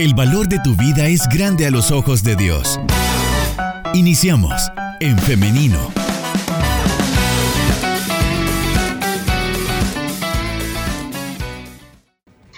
El 0.00 0.14
valor 0.14 0.48
de 0.48 0.58
tu 0.60 0.74
vida 0.76 1.08
es 1.08 1.28
grande 1.28 1.66
a 1.66 1.70
los 1.70 1.90
ojos 1.90 2.24
de 2.24 2.34
Dios. 2.34 2.80
Iniciamos 3.92 4.72
en 4.98 5.18
femenino. 5.18 5.76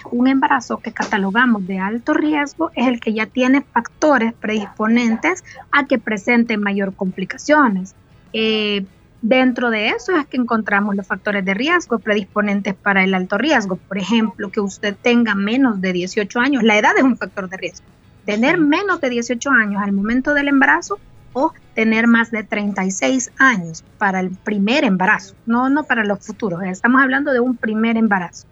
Un 0.09 0.27
embarazo 0.29 0.77
que 0.77 0.93
catalogamos 0.93 1.67
de 1.67 1.79
alto 1.79 2.13
riesgo 2.13 2.71
es 2.75 2.87
el 2.87 3.01
que 3.01 3.13
ya 3.13 3.25
tiene 3.25 3.61
factores 3.61 4.33
predisponentes 4.33 5.43
a 5.73 5.85
que 5.85 5.99
presente 5.99 6.55
mayor 6.55 6.95
complicaciones. 6.95 7.93
Eh, 8.31 8.85
Dentro 9.23 9.69
de 9.69 9.87
eso 9.87 10.17
es 10.17 10.27
que 10.27 10.35
encontramos 10.35 10.97
los 10.97 11.07
factores 11.07 11.45
de 11.45 11.53
riesgo 11.53 11.97
predisponentes 11.97 12.73
para 12.73 13.05
el 13.05 13.13
alto 13.13 13.37
riesgo. 13.37 13.77
Por 13.77 13.97
ejemplo, 13.97 14.51
que 14.51 14.59
usted 14.59 14.97
tenga 15.01 15.33
menos 15.33 15.79
de 15.79 15.93
18 15.93 16.41
años. 16.41 16.61
La 16.61 16.77
edad 16.77 16.91
es 16.97 17.03
un 17.03 17.15
factor 17.15 17.47
de 17.47 17.55
riesgo. 17.55 17.85
Tener 18.25 18.57
menos 18.57 18.99
de 18.99 19.09
18 19.09 19.49
años 19.49 19.81
al 19.81 19.93
momento 19.93 20.33
del 20.33 20.49
embarazo 20.49 20.99
o 21.31 21.53
tener 21.73 22.05
más 22.05 22.31
de 22.31 22.43
36 22.43 23.31
años 23.37 23.85
para 23.97 24.19
el 24.19 24.31
primer 24.31 24.83
embarazo, 24.83 25.35
no, 25.45 25.69
no 25.69 25.85
para 25.85 26.03
los 26.03 26.19
futuros. 26.19 26.61
Estamos 26.63 27.01
hablando 27.01 27.31
de 27.31 27.39
un 27.39 27.55
primer 27.55 27.95
embarazo. 27.95 28.45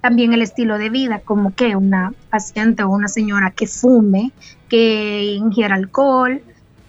También 0.00 0.32
el 0.32 0.42
estilo 0.42 0.78
de 0.78 0.90
vida, 0.90 1.22
como 1.24 1.56
que 1.56 1.74
una 1.74 2.14
paciente 2.30 2.84
o 2.84 2.88
una 2.88 3.08
señora 3.08 3.50
que 3.50 3.66
fume, 3.66 4.30
que 4.68 5.24
ingiera 5.34 5.74
alcohol, 5.74 6.40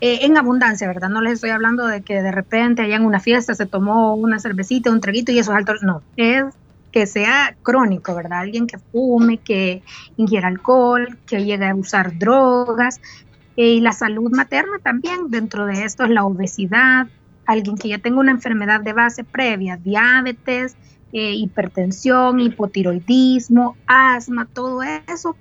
eh, 0.02 0.20
en 0.23 0.38
abundancia, 0.38 0.88
¿verdad? 0.88 1.09
No 1.09 1.22
les 1.22 1.34
estoy 1.34 1.52
hablando 1.52 1.88
de 1.88 2.02
que 2.02 2.22
de 2.22 2.31
repente 2.31 2.81
allá 2.81 2.98
en 2.98 3.05
una 3.05 3.20
fiesta 3.20 3.55
se 3.55 3.66
tomó 3.66 4.16
una 4.16 4.40
cervecita, 4.40 4.91
un 4.91 5.02
traguito 5.02 5.31
y 5.31 5.40
eso 5.40 5.52
es 5.52 5.58
alto. 5.58 5.73
No, 5.81 6.02
es 6.18 6.45
que 6.91 7.08
sea 7.08 7.55
crónico, 7.63 8.16
¿verdad? 8.16 8.40
Alguien 8.40 8.68
que 8.68 8.77
fume, 8.77 9.38
que 9.38 9.84
ingiera 10.18 10.48
alcohol, 10.48 11.18
que 11.26 11.44
llegue 11.44 11.68
a 11.68 11.76
usar 11.76 12.18
drogas. 12.18 12.99
Eh, 13.58 13.76
y 13.76 13.81
la 13.81 13.94
salud 13.94 14.32
materna 14.32 14.79
también, 14.84 15.29
dentro 15.29 15.66
de 15.66 15.84
esto 15.84 16.04
es 16.04 16.10
la 16.10 16.26
obesidad, 16.26 17.07
alguien 17.46 17.77
que 17.77 17.90
ya 17.90 17.99
tenga 17.99 18.20
una 18.20 18.32
enfermedad 18.32 18.82
de 18.82 18.93
base 18.93 19.23
previa, 19.23 19.77
diabetes, 19.77 20.76
eh, 21.13 21.34
hipertensión, 21.34 22.41
hipotiroidismo, 22.41 23.77
asma, 23.88 24.46
todo 24.46 24.84
eso 24.84 25.35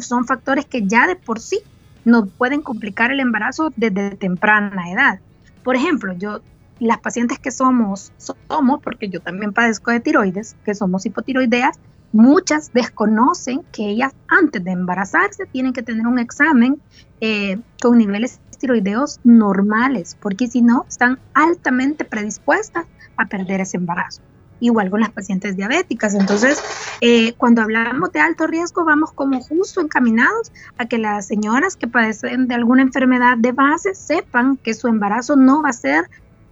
son 0.00 0.26
factores 0.26 0.66
que 0.66 0.86
ya 0.86 1.06
de 1.06 1.16
por 1.16 1.40
sí 1.40 1.60
nos 2.04 2.30
pueden 2.30 2.62
complicar 2.62 3.10
el 3.10 3.20
embarazo 3.20 3.72
desde 3.76 4.16
temprana 4.16 4.90
edad. 4.90 5.20
Por 5.62 5.76
ejemplo, 5.76 6.14
yo, 6.14 6.40
las 6.78 6.98
pacientes 6.98 7.38
que 7.38 7.50
somos, 7.50 8.12
somos, 8.16 8.80
porque 8.82 9.08
yo 9.08 9.20
también 9.20 9.52
padezco 9.52 9.90
de 9.90 10.00
tiroides, 10.00 10.56
que 10.64 10.74
somos 10.74 11.04
hipotiroideas, 11.06 11.78
muchas 12.12 12.72
desconocen 12.72 13.62
que 13.72 13.88
ellas 13.88 14.12
antes 14.28 14.64
de 14.64 14.72
embarazarse 14.72 15.46
tienen 15.46 15.72
que 15.72 15.82
tener 15.82 16.06
un 16.06 16.18
examen 16.18 16.80
eh, 17.20 17.58
con 17.80 17.98
niveles 17.98 18.40
tiroideos 18.58 19.20
normales, 19.24 20.16
porque 20.20 20.46
si 20.46 20.60
no, 20.62 20.84
están 20.88 21.18
altamente 21.34 22.04
predispuestas 22.04 22.86
a 23.16 23.26
perder 23.26 23.60
ese 23.60 23.76
embarazo 23.76 24.22
igual 24.60 24.90
con 24.90 25.00
las 25.00 25.10
pacientes 25.10 25.56
diabéticas. 25.56 26.14
Entonces, 26.14 26.62
eh, 27.00 27.32
cuando 27.34 27.62
hablamos 27.62 28.12
de 28.12 28.20
alto 28.20 28.46
riesgo, 28.46 28.84
vamos 28.84 29.12
como 29.12 29.40
justo 29.40 29.80
encaminados 29.80 30.52
a 30.78 30.86
que 30.86 30.98
las 30.98 31.26
señoras 31.26 31.76
que 31.76 31.88
padecen 31.88 32.46
de 32.46 32.54
alguna 32.54 32.82
enfermedad 32.82 33.36
de 33.38 33.52
base 33.52 33.94
sepan 33.94 34.56
que 34.56 34.74
su 34.74 34.88
embarazo 34.88 35.36
no 35.36 35.62
va 35.62 35.70
a 35.70 35.74
ser 35.74 36.04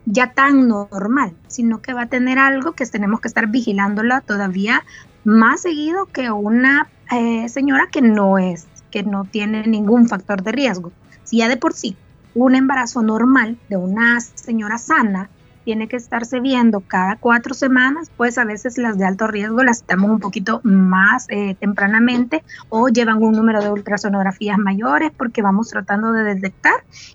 ya 0.07 0.33
tan 0.33 0.69
normal, 0.69 1.35
sino 1.49 1.83
que 1.83 1.93
va 1.93 2.03
a 2.03 2.07
tener 2.09 2.39
algo 2.39 2.73
que 2.73 2.87
tenemos 2.87 3.21
que 3.21 3.29
estar 3.29 3.47
vigilándola 3.47 4.23
todavía 4.23 4.85
más 5.25 5.63
seguido 5.63 6.07
que 6.07 6.31
una 6.31 6.89
eh, 7.11 7.49
señora 7.49 7.89
que 7.93 8.01
no 8.01 8.39
es, 8.39 8.67
que 8.91 9.03
no 9.03 9.25
tiene 9.25 9.67
ningún 9.67 10.09
factor 10.09 10.43
de 10.43 10.53
riesgo. 10.53 10.93
Si 11.25 11.39
ya 11.39 11.49
de 11.49 11.59
por 11.59 11.75
sí 11.75 11.97
un 12.35 12.55
embarazo 12.55 13.03
normal 13.03 13.59
de 13.69 13.77
una 13.77 14.21
señora 14.21 14.79
sana 14.79 15.29
tiene 15.69 15.87
que 15.87 15.97
estarse 15.97 16.41
viendo 16.41 16.81
cada 16.81 17.17
cuatro 17.17 17.53
semanas, 17.53 18.11
pues 18.17 18.39
a 18.39 18.47
veces 18.47 18.79
las 18.79 18.97
de 18.97 19.05
alto 19.05 19.27
riesgo 19.27 19.63
las 19.63 19.83
estamos 19.83 20.11
un 20.11 20.19
poquito 20.19 20.63
más 20.65 21.27
eh, 21.29 21.57
tempranamente 21.61 22.43
o 22.71 22.89
llevan 22.89 23.23
un 23.23 23.33
número 23.33 23.61
de 23.61 23.69
ultrasonografías 23.69 24.57
mayores 24.57 25.13
porque 25.15 25.43
vamos 25.43 25.69
tratando 25.69 26.13
de 26.13 26.25
detectar 26.25 26.73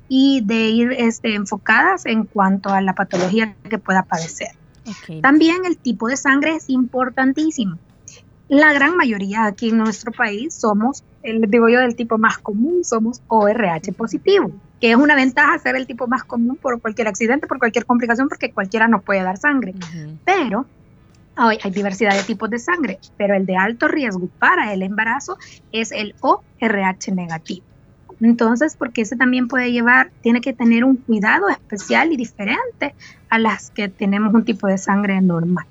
y 0.08 0.42
de 0.46 0.70
ir 0.70 0.92
este, 0.92 1.34
enfocadas 1.34 2.06
en 2.06 2.26
cuanto 2.26 2.70
a 2.70 2.80
la 2.82 2.94
patología 2.94 3.56
que 3.68 3.80
pueda 3.80 4.04
padecer. 4.04 4.50
También 5.24 5.66
el 5.66 5.76
tipo 5.76 6.08
de 6.08 6.16
sangre 6.16 6.56
es 6.56 6.70
importantísimo. 6.70 7.80
La 8.50 8.72
gran 8.72 8.96
mayoría 8.96 9.46
aquí 9.46 9.70
en 9.70 9.80
nuestro 9.80 10.12
país 10.12 10.54
somos, 10.54 11.04
el, 11.24 11.50
digo 11.50 11.70
yo, 11.70 11.80
del 11.80 11.96
tipo 11.96 12.20
más 12.20 12.38
común, 12.38 12.84
somos 12.84 13.20
ORH 13.30 13.94
positivo 13.98 14.52
que 14.84 14.92
es 14.92 14.98
una 14.98 15.16
ventaja 15.16 15.58
ser 15.60 15.78
el 15.78 15.88
tipo 15.88 16.08
más 16.08 16.26
común 16.26 16.58
por 16.58 16.82
cualquier 16.82 17.08
accidente, 17.08 17.48
por 17.48 17.58
cualquier 17.58 17.86
complicación, 17.86 18.28
porque 18.28 18.52
cualquiera 18.52 18.86
nos 18.90 19.02
puede 19.02 19.24
dar 19.24 19.38
sangre. 19.38 19.74
Pero 20.26 20.66
hay, 21.38 21.58
hay 21.64 21.72
diversidad 21.72 22.14
de 22.14 22.24
tipos 22.24 22.50
de 22.50 22.60
sangre, 22.60 23.00
pero 23.16 23.34
el 23.34 23.46
de 23.46 23.56
alto 23.56 23.88
riesgo 23.88 24.28
para 24.40 24.74
el 24.74 24.82
embarazo 24.82 25.38
es 25.72 25.94
el 25.94 26.16
ORH 26.20 27.14
negativo. 27.14 27.66
Entonces, 28.20 28.76
porque 28.76 29.04
ese 29.04 29.16
también 29.16 29.48
puede 29.48 29.72
llevar, 29.72 30.12
tiene 30.22 30.42
que 30.42 30.52
tener 30.52 30.84
un 30.84 30.98
cuidado 30.98 31.48
especial 31.48 32.12
y 32.12 32.18
diferente 32.18 32.94
a 33.30 33.40
las 33.40 33.70
que 33.70 33.88
tenemos 33.88 34.34
un 34.34 34.44
tipo 34.44 34.68
de 34.68 34.78
sangre 34.78 35.22
normal. 35.22 35.66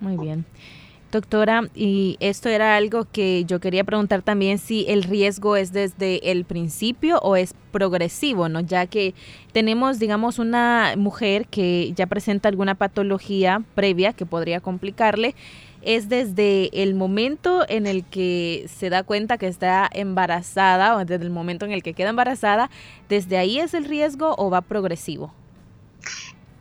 Muy 0.00 0.16
bien. 0.16 0.46
Doctora, 1.10 1.70
y 1.74 2.18
esto 2.20 2.50
era 2.50 2.76
algo 2.76 3.06
que 3.10 3.46
yo 3.46 3.60
quería 3.60 3.82
preguntar 3.82 4.20
también 4.20 4.58
si 4.58 4.84
el 4.88 5.04
riesgo 5.04 5.56
es 5.56 5.72
desde 5.72 6.30
el 6.30 6.44
principio 6.44 7.18
o 7.20 7.34
es 7.34 7.54
progresivo, 7.72 8.50
¿no? 8.50 8.60
Ya 8.60 8.84
que 8.84 9.14
tenemos, 9.52 9.98
digamos, 9.98 10.38
una 10.38 10.92
mujer 10.98 11.46
que 11.46 11.94
ya 11.96 12.06
presenta 12.06 12.50
alguna 12.50 12.74
patología 12.74 13.62
previa 13.74 14.12
que 14.12 14.26
podría 14.26 14.60
complicarle, 14.60 15.34
es 15.80 16.10
desde 16.10 16.82
el 16.82 16.94
momento 16.94 17.64
en 17.70 17.86
el 17.86 18.04
que 18.04 18.66
se 18.68 18.90
da 18.90 19.02
cuenta 19.02 19.38
que 19.38 19.46
está 19.46 19.88
embarazada 19.90 20.94
o 20.94 21.06
desde 21.06 21.24
el 21.24 21.30
momento 21.30 21.64
en 21.64 21.72
el 21.72 21.82
que 21.82 21.94
queda 21.94 22.10
embarazada, 22.10 22.68
¿desde 23.08 23.38
ahí 23.38 23.60
es 23.60 23.72
el 23.72 23.86
riesgo 23.86 24.34
o 24.36 24.50
va 24.50 24.60
progresivo? 24.60 25.32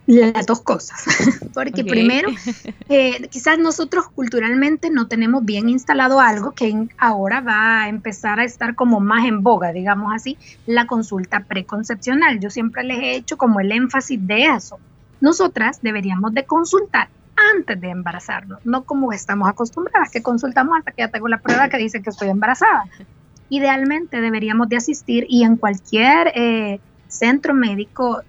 Las 0.07 0.45
dos 0.45 0.61
cosas, 0.61 1.03
porque 1.53 1.83
primero, 1.83 2.29
eh, 2.89 3.27
quizás 3.29 3.59
nosotros 3.59 4.07
culturalmente 4.07 4.89
no 4.89 5.07
tenemos 5.07 5.43
bien 5.43 5.67
instalado 5.67 6.21
algo 6.21 6.53
que 6.53 6.87
ahora 6.97 7.41
va 7.41 7.81
a 7.81 7.89
empezar 7.89 8.39
a 8.39 8.45
estar 8.45 8.73
como 8.73 9.01
más 9.01 9.25
en 9.25 9.43
boga, 9.43 9.73
digamos 9.73 10.13
así, 10.13 10.37
la 10.65 10.87
consulta 10.87 11.41
preconcepcional. 11.41 12.39
Yo 12.39 12.49
siempre 12.49 12.85
les 12.85 12.99
he 12.99 13.15
hecho 13.15 13.37
como 13.37 13.59
el 13.59 13.69
énfasis 13.73 14.25
de 14.25 14.45
eso. 14.45 14.79
Nosotras 15.19 15.79
deberíamos 15.81 16.33
de 16.33 16.45
consultar 16.45 17.09
antes 17.55 17.79
de 17.79 17.89
embarazarnos, 17.89 18.65
no 18.65 18.85
como 18.85 19.11
estamos 19.11 19.49
acostumbradas, 19.49 20.09
que 20.09 20.23
consultamos 20.23 20.77
hasta 20.77 20.93
que 20.93 21.01
ya 21.01 21.09
tengo 21.09 21.27
la 21.27 21.39
prueba 21.39 21.67
que 21.67 21.77
dice 21.77 22.01
que 22.01 22.11
estoy 22.11 22.29
embarazada. 22.29 22.85
Idealmente 23.49 24.21
deberíamos 24.21 24.69
de 24.69 24.77
asistir 24.77 25.25
y 25.27 25.43
en 25.43 25.57
cualquier 25.57 26.31
eh, 26.33 26.79
centro 27.09 27.53
médico 27.53 28.21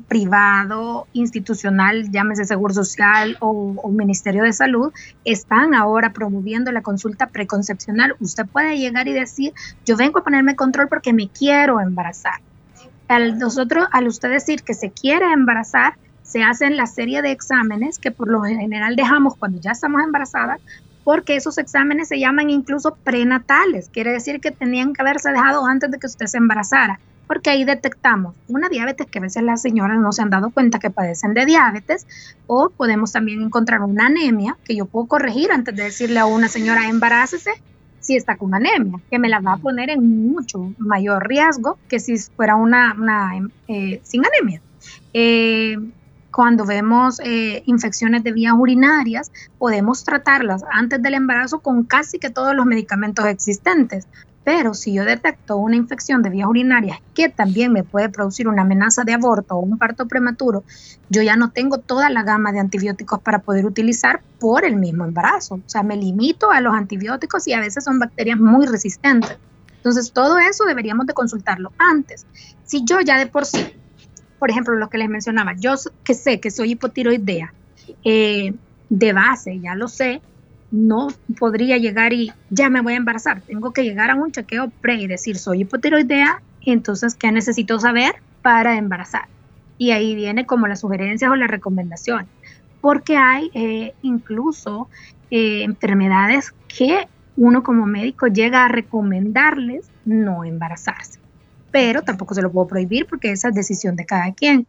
privado, 0.00 1.06
institucional, 1.12 2.10
llámese 2.10 2.44
Seguro 2.44 2.74
Social 2.74 3.36
o, 3.40 3.90
Ministerio 3.90 4.42
de 4.42 4.52
Salud, 4.52 4.92
están 5.24 5.74
ahora 5.74 6.12
promoviendo 6.12 6.72
la 6.72 6.82
consulta 6.82 7.26
preconcepcional. 7.26 8.16
Usted 8.20 8.46
puede 8.46 8.78
llegar 8.78 9.08
y 9.08 9.12
decir, 9.12 9.52
yo 9.84 9.96
vengo 9.96 10.20
a 10.20 10.24
ponerme 10.24 10.56
control 10.56 10.88
porque 10.88 11.12
me 11.12 11.28
quiero 11.28 11.80
embarazar. 11.80 12.40
Al 13.08 13.38
nosotros, 13.38 13.86
al 13.92 14.08
usted 14.08 14.30
decir 14.30 14.62
que 14.62 14.74
se 14.74 14.90
quiere 14.90 15.32
embarazar, 15.32 15.94
se 16.22 16.42
hacen 16.42 16.76
la 16.76 16.86
serie 16.86 17.20
de 17.20 17.30
exámenes 17.30 17.98
que 17.98 18.10
por 18.10 18.28
lo 18.28 18.42
general 18.42 18.96
dejamos 18.96 19.36
cuando 19.36 19.60
ya 19.60 19.72
estamos 19.72 20.02
embarazadas, 20.02 20.60
porque 21.04 21.36
esos 21.36 21.58
exámenes 21.58 22.08
se 22.08 22.18
llaman 22.18 22.48
incluso 22.48 22.94
prenatales, 22.94 23.88
quiere 23.90 24.12
decir 24.12 24.40
que 24.40 24.50
tenían 24.50 24.92
que 24.92 25.02
haberse 25.02 25.30
dejado 25.30 25.66
antes 25.66 25.90
de 25.90 25.98
que 25.98 26.06
usted 26.06 26.26
se 26.26 26.38
embarazara 26.38 27.00
porque 27.32 27.48
ahí 27.48 27.64
detectamos 27.64 28.36
una 28.46 28.68
diabetes 28.68 29.06
que 29.06 29.18
a 29.18 29.22
veces 29.22 29.42
las 29.42 29.62
señoras 29.62 29.98
no 29.98 30.12
se 30.12 30.20
han 30.20 30.28
dado 30.28 30.50
cuenta 30.50 30.78
que 30.78 30.90
padecen 30.90 31.32
de 31.32 31.46
diabetes 31.46 32.06
o 32.46 32.68
podemos 32.68 33.10
también 33.10 33.40
encontrar 33.40 33.80
una 33.80 34.04
anemia 34.04 34.58
que 34.66 34.76
yo 34.76 34.84
puedo 34.84 35.06
corregir 35.06 35.50
antes 35.50 35.74
de 35.74 35.84
decirle 35.84 36.18
a 36.18 36.26
una 36.26 36.48
señora 36.48 36.90
embarácese 36.90 37.52
si 38.00 38.16
está 38.16 38.36
con 38.36 38.52
anemia, 38.52 39.00
que 39.10 39.18
me 39.18 39.30
la 39.30 39.40
va 39.40 39.54
a 39.54 39.56
poner 39.56 39.88
en 39.88 40.30
mucho 40.30 40.74
mayor 40.76 41.26
riesgo 41.26 41.78
que 41.88 42.00
si 42.00 42.18
fuera 42.18 42.54
una, 42.54 42.94
eh, 43.66 44.02
sin 44.02 44.24
anemia. 44.26 44.60
Eh, 45.14 45.78
cuando 46.30 46.66
vemos 46.66 47.18
eh, 47.24 47.62
infecciones 47.64 48.24
de 48.24 48.32
vías 48.32 48.52
urinarias, 48.54 49.32
podemos 49.56 50.04
tratarlas 50.04 50.64
antes 50.70 51.02
del 51.02 51.14
embarazo 51.14 51.60
con 51.60 51.84
casi 51.84 52.18
que 52.18 52.28
todos 52.28 52.54
los 52.54 52.66
medicamentos 52.66 53.24
existentes, 53.24 54.06
pero 54.44 54.74
si 54.74 54.92
yo 54.92 55.04
detecto 55.04 55.56
una 55.56 55.76
infección 55.76 56.22
de 56.22 56.30
vías 56.30 56.48
urinarias 56.48 56.98
que 57.14 57.28
también 57.28 57.72
me 57.72 57.84
puede 57.84 58.08
producir 58.08 58.48
una 58.48 58.62
amenaza 58.62 59.04
de 59.04 59.12
aborto 59.12 59.54
o 59.54 59.60
un 59.60 59.78
parto 59.78 60.06
prematuro, 60.08 60.64
yo 61.10 61.22
ya 61.22 61.36
no 61.36 61.50
tengo 61.50 61.78
toda 61.78 62.10
la 62.10 62.22
gama 62.24 62.50
de 62.52 62.58
antibióticos 62.58 63.20
para 63.20 63.40
poder 63.40 63.66
utilizar 63.66 64.20
por 64.40 64.64
el 64.64 64.76
mismo 64.76 65.04
embarazo. 65.04 65.56
O 65.56 65.62
sea, 65.68 65.82
me 65.82 65.96
limito 65.96 66.50
a 66.50 66.60
los 66.60 66.74
antibióticos 66.74 67.46
y 67.46 67.52
a 67.52 67.60
veces 67.60 67.84
son 67.84 67.98
bacterias 67.98 68.38
muy 68.38 68.66
resistentes. 68.66 69.36
Entonces, 69.76 70.12
todo 70.12 70.38
eso 70.38 70.64
deberíamos 70.64 71.06
de 71.06 71.12
consultarlo 71.12 71.72
antes. 71.78 72.26
Si 72.64 72.84
yo 72.84 73.00
ya 73.00 73.18
de 73.18 73.26
por 73.26 73.46
sí, 73.46 73.66
por 74.38 74.50
ejemplo, 74.50 74.74
lo 74.74 74.88
que 74.88 74.98
les 74.98 75.08
mencionaba, 75.08 75.54
yo 75.56 75.74
que 76.02 76.14
sé 76.14 76.40
que 76.40 76.50
soy 76.50 76.72
hipotiroidea, 76.72 77.52
eh, 78.04 78.54
de 78.88 79.12
base, 79.12 79.58
ya 79.60 79.74
lo 79.74 79.88
sé, 79.88 80.20
no 80.72 81.08
podría 81.38 81.76
llegar 81.76 82.12
y 82.12 82.32
ya 82.50 82.70
me 82.70 82.80
voy 82.80 82.94
a 82.94 82.96
embarazar. 82.96 83.42
Tengo 83.42 83.72
que 83.72 83.84
llegar 83.84 84.10
a 84.10 84.16
un 84.16 84.32
chequeo 84.32 84.72
pre 84.80 84.94
y 84.94 85.06
decir, 85.06 85.38
soy 85.38 85.60
hipotiroidea, 85.60 86.42
entonces, 86.64 87.14
¿qué 87.14 87.30
necesito 87.30 87.78
saber 87.78 88.14
para 88.40 88.76
embarazar? 88.76 89.26
Y 89.78 89.90
ahí 89.90 90.14
viene 90.14 90.46
como 90.46 90.66
las 90.66 90.80
sugerencias 90.80 91.30
o 91.30 91.36
las 91.36 91.50
recomendaciones, 91.50 92.28
porque 92.80 93.16
hay 93.16 93.50
eh, 93.54 93.94
incluso 94.02 94.88
eh, 95.30 95.62
enfermedades 95.62 96.52
que 96.68 97.06
uno 97.36 97.62
como 97.62 97.86
médico 97.86 98.26
llega 98.26 98.64
a 98.64 98.68
recomendarles 98.68 99.90
no 100.04 100.44
embarazarse, 100.44 101.18
pero 101.70 102.02
tampoco 102.02 102.34
se 102.34 102.42
lo 102.42 102.50
puedo 102.50 102.68
prohibir 102.68 103.06
porque 103.06 103.32
esa 103.32 103.48
es 103.48 103.54
decisión 103.54 103.96
de 103.96 104.06
cada 104.06 104.32
quien. 104.32 104.66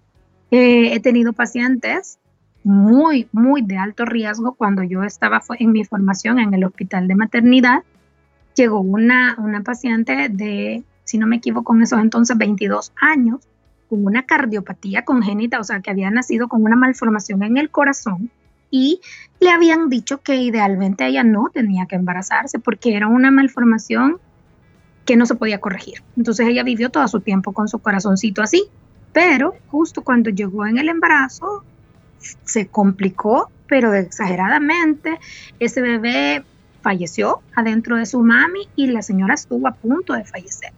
Eh, 0.52 0.94
he 0.94 1.00
tenido 1.00 1.34
pacientes 1.34 2.20
muy, 2.64 3.28
muy 3.32 3.62
de 3.62 3.78
alto 3.78 4.06
riesgo 4.06 4.54
cuando 4.54 4.84
yo 4.84 5.04
estaba 5.04 5.42
en 5.60 5.72
mi 5.72 5.84
formación 5.84 6.40
en 6.40 6.54
el 6.54 6.64
hospital 6.64 7.08
de 7.08 7.16
maternidad. 7.16 7.84
Llegó 8.56 8.80
una, 8.80 9.36
una 9.38 9.62
paciente 9.62 10.30
de, 10.30 10.84
si 11.04 11.18
no 11.18 11.28
me 11.28 11.38
equivoco, 11.38 11.76
en 11.76 11.84
esos 11.84 12.00
entonces 12.00 12.38
22 12.38 12.94
años, 13.00 13.42
con 13.90 14.06
una 14.06 14.24
cardiopatía 14.24 15.04
congénita, 15.04 15.60
o 15.60 15.64
sea, 15.64 15.82
que 15.82 15.92
había 15.92 16.10
nacido 16.10 16.48
con 16.48 16.64
una 16.64 16.76
malformación 16.76 17.44
en 17.44 17.58
el 17.58 17.70
corazón 17.70 18.32
y 18.72 19.02
le 19.40 19.52
habían 19.52 19.90
dicho 19.90 20.22
que 20.22 20.38
idealmente 20.38 21.06
ella 21.06 21.24
no 21.24 21.52
tenía 21.54 21.86
que 21.86 21.96
embarazarse 21.96 22.58
porque 22.58 22.96
era 22.96 23.08
una 23.08 23.30
malformación 23.30 24.18
que 25.06 25.16
no 25.16 25.26
se 25.26 25.36
podía 25.36 25.60
corregir. 25.60 26.02
Entonces 26.18 26.48
ella 26.48 26.64
vivió 26.64 26.90
todo 26.90 27.08
su 27.08 27.20
tiempo 27.20 27.52
con 27.52 27.68
su 27.68 27.80
corazoncito 27.80 28.42
así, 28.42 28.66
pero 29.12 29.54
justo 29.68 30.02
cuando 30.02 30.32
llegó 30.32 30.66
en 30.66 30.80
el 30.80 30.90
embarazo 30.90 31.64
se 32.44 32.68
complicó, 32.68 33.50
pero 33.68 33.94
exageradamente. 33.94 35.20
Ese 35.60 35.82
bebé 35.82 36.44
falleció 36.82 37.42
adentro 37.56 37.98
de 37.98 38.06
su 38.06 38.22
mami 38.22 38.68
y 38.76 38.88
la 38.88 39.02
señora 39.02 39.34
estuvo 39.34 39.68
a 39.68 39.74
punto 39.74 40.14
de 40.14 40.26
fallecer. 40.26 40.74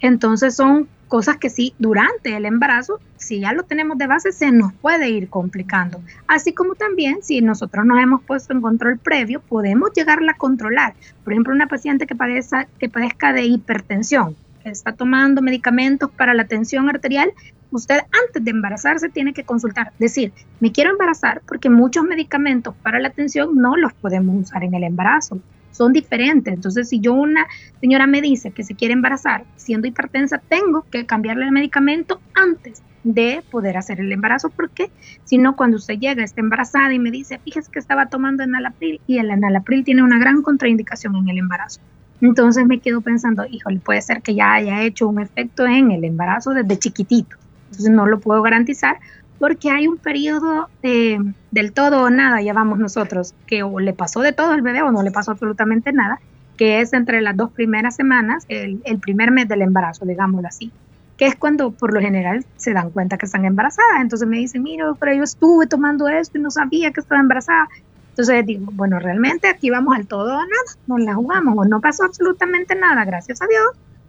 Entonces 0.00 0.56
son 0.56 0.88
cosas 1.08 1.36
que 1.36 1.48
sí, 1.48 1.74
durante 1.78 2.34
el 2.36 2.44
embarazo, 2.44 2.98
si 3.16 3.40
ya 3.40 3.52
lo 3.52 3.62
tenemos 3.62 3.98
de 3.98 4.06
base, 4.06 4.32
se 4.32 4.50
nos 4.50 4.72
puede 4.72 5.10
ir 5.10 5.28
complicando. 5.28 6.02
Así 6.26 6.52
como 6.52 6.74
también, 6.74 7.22
si 7.22 7.40
nosotros 7.40 7.86
nos 7.86 8.02
hemos 8.02 8.22
puesto 8.22 8.52
en 8.52 8.60
control 8.60 8.98
previo, 8.98 9.40
podemos 9.40 9.92
llegarla 9.94 10.32
a 10.32 10.36
controlar. 10.36 10.94
Por 11.22 11.32
ejemplo, 11.32 11.54
una 11.54 11.68
paciente 11.68 12.06
que, 12.06 12.16
padezca, 12.16 12.66
que 12.78 12.88
padezca 12.88 13.32
de 13.32 13.44
hipertensión, 13.44 14.34
que 14.62 14.70
está 14.70 14.92
tomando 14.92 15.40
medicamentos 15.40 16.10
para 16.10 16.34
la 16.34 16.46
tensión 16.46 16.88
arterial, 16.88 17.32
usted 17.76 17.98
antes 18.26 18.44
de 18.44 18.50
embarazarse 18.50 19.08
tiene 19.08 19.32
que 19.32 19.44
consultar, 19.44 19.92
decir, 19.98 20.32
me 20.60 20.72
quiero 20.72 20.90
embarazar 20.90 21.42
porque 21.46 21.70
muchos 21.70 22.04
medicamentos 22.04 22.74
para 22.82 23.00
la 23.00 23.10
tensión 23.10 23.56
no 23.56 23.76
los 23.76 23.92
podemos 23.94 24.42
usar 24.42 24.64
en 24.64 24.74
el 24.74 24.84
embarazo 24.84 25.40
son 25.74 25.92
diferentes. 25.92 26.54
Entonces, 26.54 26.88
si 26.88 27.00
yo 27.00 27.12
una 27.14 27.46
señora 27.80 28.06
me 28.06 28.22
dice 28.22 28.52
que 28.52 28.62
se 28.62 28.74
quiere 28.74 28.94
embarazar 28.94 29.44
siendo 29.56 29.88
hipertensa, 29.88 30.38
tengo 30.38 30.86
que 30.90 31.04
cambiarle 31.04 31.44
el 31.46 31.52
medicamento 31.52 32.20
antes 32.34 32.82
de 33.02 33.42
poder 33.50 33.76
hacer 33.76 34.00
el 34.00 34.10
embarazo, 34.10 34.50
porque 34.50 34.90
si 35.24 35.36
no, 35.36 35.56
cuando 35.56 35.76
usted 35.76 35.98
llega, 35.98 36.24
está 36.24 36.40
embarazada 36.40 36.94
y 36.94 36.98
me 36.98 37.10
dice, 37.10 37.38
fíjese 37.44 37.70
que 37.70 37.78
estaba 37.78 38.06
tomando 38.06 38.42
enalapril 38.42 39.00
y 39.06 39.18
el 39.18 39.30
enalapril 39.30 39.84
tiene 39.84 40.02
una 40.02 40.18
gran 40.18 40.42
contraindicación 40.42 41.14
en 41.16 41.28
el 41.28 41.38
embarazo. 41.38 41.80
Entonces 42.20 42.64
me 42.66 42.78
quedo 42.78 43.02
pensando, 43.02 43.44
híjole, 43.44 43.80
puede 43.80 44.00
ser 44.00 44.22
que 44.22 44.34
ya 44.34 44.54
haya 44.54 44.82
hecho 44.82 45.08
un 45.08 45.20
efecto 45.20 45.66
en 45.66 45.90
el 45.90 46.04
embarazo 46.04 46.52
desde 46.52 46.78
chiquitito. 46.78 47.36
Entonces 47.74 47.94
no 47.94 48.06
lo 48.06 48.20
puedo 48.20 48.42
garantizar 48.42 48.98
porque 49.38 49.70
hay 49.70 49.88
un 49.88 49.98
periodo 49.98 50.68
del 50.82 51.72
todo 51.72 52.04
o 52.04 52.10
nada, 52.10 52.40
ya 52.40 52.52
vamos 52.52 52.78
nosotros, 52.78 53.34
que 53.46 53.62
o 53.62 53.80
le 53.80 53.92
pasó 53.92 54.20
de 54.20 54.32
todo 54.32 54.52
al 54.52 54.62
bebé 54.62 54.82
o 54.82 54.92
no 54.92 55.02
le 55.02 55.10
pasó 55.10 55.32
absolutamente 55.32 55.92
nada, 55.92 56.20
que 56.56 56.80
es 56.80 56.92
entre 56.92 57.20
las 57.20 57.36
dos 57.36 57.50
primeras 57.50 57.96
semanas, 57.96 58.44
el, 58.48 58.80
primer 59.00 59.32
mes 59.32 59.48
del 59.48 59.62
embarazo, 59.62 60.06
digámoslo 60.06 60.46
así, 60.46 60.72
que 61.16 61.26
es 61.26 61.36
cuando 61.36 61.72
por 61.72 61.92
lo 61.92 62.00
general 62.00 62.44
se 62.56 62.72
dan 62.72 62.90
cuenta 62.90 63.18
que 63.18 63.26
están 63.26 63.44
embarazadas. 63.44 64.00
Entonces 64.00 64.26
me 64.26 64.38
dicen, 64.38 64.62
mira, 64.62 64.94
pero 64.98 65.14
yo 65.14 65.24
estuve 65.24 65.66
tomando 65.66 66.08
esto 66.08 66.38
y 66.38 66.40
no 66.40 66.50
sabía 66.50 66.92
que 66.92 67.00
estaba 67.00 67.20
embarazada. 67.20 67.68
Entonces 68.10 68.46
digo, 68.46 68.70
bueno, 68.72 68.98
realmente 69.00 69.48
aquí 69.48 69.70
vamos 69.70 69.96
al 69.96 70.06
todo 70.06 70.34
o 70.34 70.38
nada, 70.38 70.78
nos 70.86 71.00
la 71.00 71.14
jugamos 71.14 71.54
o 71.58 71.64
no 71.64 71.80
pasó 71.80 72.04
absolutamente 72.04 72.76
nada, 72.76 73.04
gracias 73.04 73.42
a 73.42 73.46
Dios, 73.46 73.66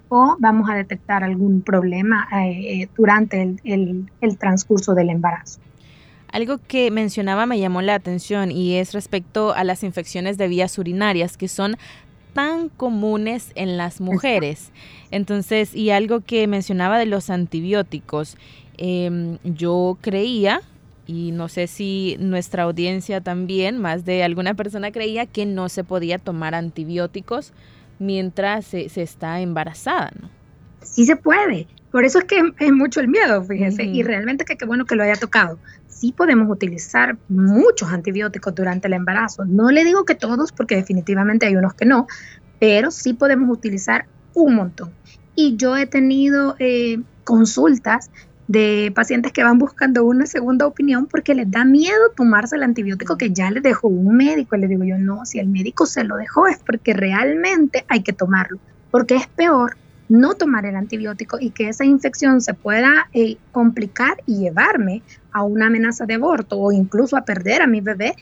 o 0.10 0.36
vamos 0.40 0.70
a 0.70 0.76
detectar 0.76 1.24
algún 1.24 1.62
problema 1.62 2.28
eh, 2.32 2.82
eh, 2.82 2.90
durante 2.96 3.56
el, 3.64 4.10
transcurso 4.40 4.94
del 4.94 5.10
embarazo. 5.10 5.60
Algo 6.32 6.60
que 6.68 6.92
mencionaba 6.92 7.46
me 7.46 7.60
llamó 7.60 7.82
la 7.82 7.96
atención 7.96 8.52
y 8.52 8.76
es 8.76 8.94
respecto 8.94 9.54
a 9.54 9.64
las 9.64 9.84
infecciones 9.84 10.38
de 10.38 10.48
vías 10.48 10.78
urinarias 10.78 11.38
que 11.38 11.48
son 11.48 11.78
tan 12.34 12.68
comunes 12.68 13.52
en 13.56 13.78
las 13.78 14.02
mujeres. 14.02 14.72
Entonces, 15.12 15.74
y 15.74 15.92
algo 15.92 16.20
que 16.20 16.46
mencionaba 16.48 17.00
de 17.00 17.06
los 17.06 17.30
antibióticos, 17.30 18.38
em, 18.78 19.38
yo 19.46 19.98
creía, 20.02 20.62
y 21.08 21.32
no 21.32 21.48
sé 21.48 21.68
si 21.68 22.18
nuestra 22.20 22.64
audiencia 22.64 23.22
también, 23.22 23.78
más 23.78 24.04
de 24.04 24.24
alguna 24.24 24.56
persona 24.56 24.92
creía 24.92 25.26
que 25.26 25.46
no 25.46 25.70
se 25.70 25.86
podía 25.86 26.18
tomar 26.18 26.54
antibióticos 26.56 27.54
mientras 28.00 28.66
se, 28.66 28.90
está 29.02 29.40
embarazada, 29.40 30.12
¿no? 30.20 30.30
Sí 30.82 31.06
se 31.06 31.16
puede. 31.16 31.68
Por 31.92 32.06
eso 32.06 32.20
es 32.20 32.26
que 32.26 32.54
es 32.60 32.72
mucho 32.72 33.00
el 33.00 33.08
miedo, 33.08 33.44
fíjese, 33.44 33.84
y 33.84 34.04
realmente 34.04 34.46
que 34.46 34.58
qué 34.58 34.66
bueno 34.66 34.86
que 34.86 34.96
lo 34.96 35.04
haya 35.04 35.16
tocado. 35.16 35.58
Sí 35.88 36.12
podemos 36.12 36.50
utilizar 36.50 37.18
muchos 37.30 37.90
antibióticos 37.90 38.54
durante 38.54 38.88
el 38.88 38.94
embarazo. 38.94 39.46
No 39.46 39.72
le 39.72 39.84
digo 39.84 40.04
que 40.04 40.16
todos, 40.16 40.52
porque 40.52 40.76
definitivamente 40.76 41.46
hay 41.46 41.56
unos 41.56 41.74
que 41.74 41.86
no, 41.86 42.08
pero 42.60 42.92
sí 42.92 43.14
podemos 43.14 43.50
utilizar 43.50 44.06
un 44.34 44.56
montón. 44.56 44.92
Y 45.36 45.56
yo 45.56 45.76
he 45.78 45.86
tenido 45.86 46.56
eh, 46.60 47.02
consultas 47.24 48.12
de 48.48 48.92
pacientes 48.94 49.32
que 49.32 49.44
van 49.44 49.58
buscando 49.58 50.04
una 50.04 50.26
segunda 50.28 50.68
opinión 50.68 51.08
porque 51.08 51.34
les 51.34 51.50
da 51.50 51.66
miedo 51.66 52.12
tomarse 52.16 52.56
el 52.56 52.64
antibiótico 52.64 53.18
que 53.18 53.32
ya 53.32 53.50
les 53.50 53.64
dejó 53.64 53.88
un 53.88 54.16
médico. 54.16 54.56
Le 54.56 54.68
digo 54.68 54.84
yo, 54.84 54.98
no, 54.98 55.26
si 55.26 55.40
el 55.40 55.48
médico 55.48 55.86
se 55.86 56.04
lo 56.04 56.16
dejó 56.18 56.48
es 56.48 56.60
porque 56.60 56.94
realmente 56.94 57.86
hay 57.88 58.04
que 58.04 58.14
tomarlo, 58.14 58.60
porque 58.92 59.16
es 59.16 59.28
peor 59.28 59.78
no 60.08 60.36
tomar 60.36 60.66
el 60.66 60.76
antibiótico 60.76 61.38
y 61.40 61.50
que 61.50 61.70
esa 61.70 61.84
infección 61.84 62.42
se 62.42 62.54
pueda 62.54 63.10
eh, 63.14 63.38
complicar 63.52 64.18
y 64.28 64.38
llevarme 64.38 65.02
a 65.32 65.44
una 65.44 65.68
amenaza 65.68 66.06
de 66.06 66.14
aborto 66.14 66.60
o 66.60 66.72
incluso 66.72 67.18
a 67.18 67.26
perder 67.26 67.64
a 67.64 67.68
mi 67.68 67.82
bebé 67.82 68.16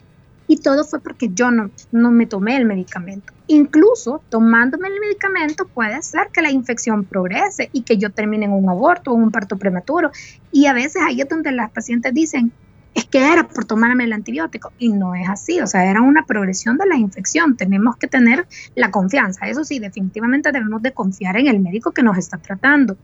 y 0.53 0.57
todo 0.57 0.83
fue 0.83 0.99
porque 0.99 1.29
yo 1.33 1.49
no, 1.49 1.71
no 1.91 2.11
me 2.11 2.27
tomé 2.27 2.55
el 2.57 2.65
medicamento. 2.65 3.33
Incluso 3.47 4.21
tomándome 4.29 4.87
el 4.87 4.99
medicamento 4.99 5.65
puede 5.65 5.99
ser 6.03 6.27
que 6.31 6.43
la 6.43 6.51
infección 6.51 7.05
progrese 7.05 7.71
y 7.73 7.81
que 7.81 7.97
yo 7.97 8.11
termine 8.11 8.45
en 8.45 8.51
un 8.51 8.69
aborto 8.69 9.09
o 9.09 9.15
un 9.15 9.31
parto 9.31 9.57
prematuro. 9.57 10.11
Y 10.51 10.67
a 10.67 10.73
veces 10.73 11.01
ahí 11.03 11.21
es 11.21 11.27
donde 11.27 11.51
las 11.51 11.71
pacientes 11.71 12.13
dicen, 12.13 12.51
es 12.93 13.05
que 13.05 13.33
era 13.33 13.47
por 13.47 13.65
tomarme 13.65 14.03
el 14.03 14.13
antibiótico. 14.13 14.71
Y 14.77 14.89
no 14.89 15.15
es 15.15 15.27
así, 15.27 15.59
o 15.59 15.65
sea, 15.65 15.89
era 15.89 16.03
una 16.03 16.23
progresión 16.23 16.77
de 16.77 16.85
la 16.85 16.97
infección. 16.97 17.57
Tenemos 17.57 17.97
que 17.97 18.05
tener 18.05 18.45
la 18.75 18.91
confianza. 18.91 19.47
Eso 19.47 19.63
sí, 19.63 19.79
definitivamente 19.79 20.51
debemos 20.51 20.83
de 20.83 20.91
confiar 20.91 21.35
en 21.37 21.47
el 21.47 21.61
médico 21.61 21.93
que 21.93 22.03
nos 22.03 22.19
está 22.19 22.37
tratando. 22.37 22.95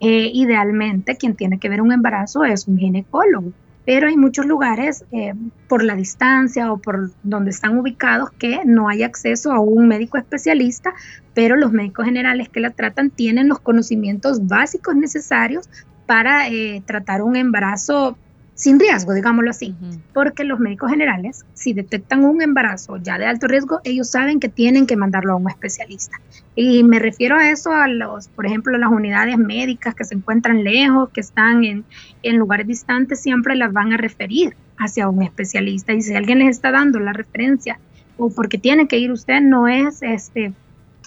Eh, 0.00 0.30
idealmente, 0.32 1.18
quien 1.18 1.34
tiene 1.36 1.58
que 1.58 1.68
ver 1.68 1.82
un 1.82 1.92
embarazo 1.92 2.44
es 2.44 2.66
un 2.66 2.78
ginecólogo 2.78 3.52
pero 3.84 4.08
hay 4.08 4.16
muchos 4.16 4.46
lugares 4.46 5.04
eh, 5.12 5.34
por 5.68 5.82
la 5.82 5.94
distancia 5.94 6.72
o 6.72 6.78
por 6.78 7.10
donde 7.22 7.50
están 7.50 7.78
ubicados 7.78 8.30
que 8.30 8.60
no 8.64 8.88
hay 8.88 9.02
acceso 9.02 9.52
a 9.52 9.60
un 9.60 9.88
médico 9.88 10.16
especialista, 10.16 10.94
pero 11.34 11.56
los 11.56 11.72
médicos 11.72 12.06
generales 12.06 12.48
que 12.48 12.60
la 12.60 12.70
tratan 12.70 13.10
tienen 13.10 13.48
los 13.48 13.60
conocimientos 13.60 14.46
básicos 14.46 14.96
necesarios 14.96 15.68
para 16.06 16.48
eh, 16.48 16.82
tratar 16.86 17.22
un 17.22 17.36
embarazo 17.36 18.16
sin 18.54 18.78
riesgo, 18.78 19.12
digámoslo 19.12 19.50
así, 19.50 19.74
porque 20.12 20.44
los 20.44 20.60
médicos 20.60 20.90
generales, 20.90 21.44
si 21.54 21.72
detectan 21.72 22.24
un 22.24 22.40
embarazo 22.40 22.98
ya 22.98 23.18
de 23.18 23.26
alto 23.26 23.48
riesgo, 23.48 23.80
ellos 23.82 24.08
saben 24.08 24.38
que 24.38 24.48
tienen 24.48 24.86
que 24.86 24.96
mandarlo 24.96 25.32
a 25.32 25.36
un 25.36 25.50
especialista. 25.50 26.20
Y 26.54 26.84
me 26.84 27.00
refiero 27.00 27.36
a 27.36 27.50
eso, 27.50 27.72
a 27.72 27.88
los, 27.88 28.28
por 28.28 28.46
ejemplo, 28.46 28.78
las 28.78 28.90
unidades 28.90 29.38
médicas 29.38 29.96
que 29.96 30.04
se 30.04 30.14
encuentran 30.14 30.62
lejos, 30.62 31.10
que 31.10 31.20
están 31.20 31.64
en, 31.64 31.84
en 32.22 32.36
lugares 32.36 32.68
distantes, 32.68 33.20
siempre 33.20 33.56
las 33.56 33.72
van 33.72 33.92
a 33.92 33.96
referir 33.96 34.54
hacia 34.78 35.08
un 35.08 35.22
especialista. 35.22 35.92
Y 35.92 36.02
si 36.02 36.14
alguien 36.14 36.38
les 36.38 36.50
está 36.50 36.70
dando 36.70 37.00
la 37.00 37.12
referencia 37.12 37.80
o 38.16 38.30
porque 38.30 38.58
tiene 38.58 38.86
que 38.86 38.98
ir 38.98 39.10
usted, 39.10 39.40
no 39.40 39.66
es 39.66 40.02
este 40.02 40.52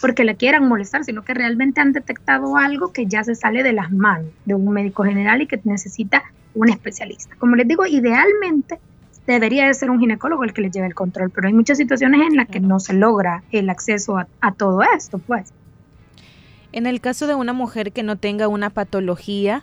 porque 0.00 0.22
le 0.22 0.36
quieran 0.36 0.68
molestar, 0.68 1.02
sino 1.02 1.24
que 1.24 1.34
realmente 1.34 1.80
han 1.80 1.92
detectado 1.92 2.56
algo 2.56 2.92
que 2.92 3.06
ya 3.06 3.24
se 3.24 3.34
sale 3.34 3.64
de 3.64 3.72
las 3.72 3.90
manos 3.90 4.30
de 4.44 4.54
un 4.54 4.72
médico 4.72 5.02
general 5.02 5.42
y 5.42 5.48
que 5.48 5.60
necesita 5.64 6.22
un 6.58 6.68
especialista. 6.70 7.36
Como 7.38 7.56
les 7.56 7.66
digo, 7.66 7.86
idealmente 7.86 8.78
debería 9.26 9.66
de 9.66 9.74
ser 9.74 9.90
un 9.90 10.00
ginecólogo 10.00 10.44
el 10.44 10.52
que 10.52 10.62
le 10.62 10.70
lleve 10.70 10.86
el 10.86 10.94
control, 10.94 11.30
pero 11.30 11.46
hay 11.46 11.54
muchas 11.54 11.78
situaciones 11.78 12.20
en 12.28 12.36
las 12.36 12.48
que 12.48 12.60
no 12.60 12.80
se 12.80 12.94
logra 12.94 13.42
el 13.52 13.70
acceso 13.70 14.18
a, 14.18 14.52
todo 14.52 14.82
esto, 14.82 15.18
pues. 15.18 15.52
En 16.72 16.86
el 16.86 17.00
caso 17.00 17.26
de 17.26 17.34
una 17.34 17.52
mujer 17.52 17.92
que 17.92 18.02
no 18.02 18.16
tenga 18.16 18.48
una 18.48 18.70
patología, 18.70 19.62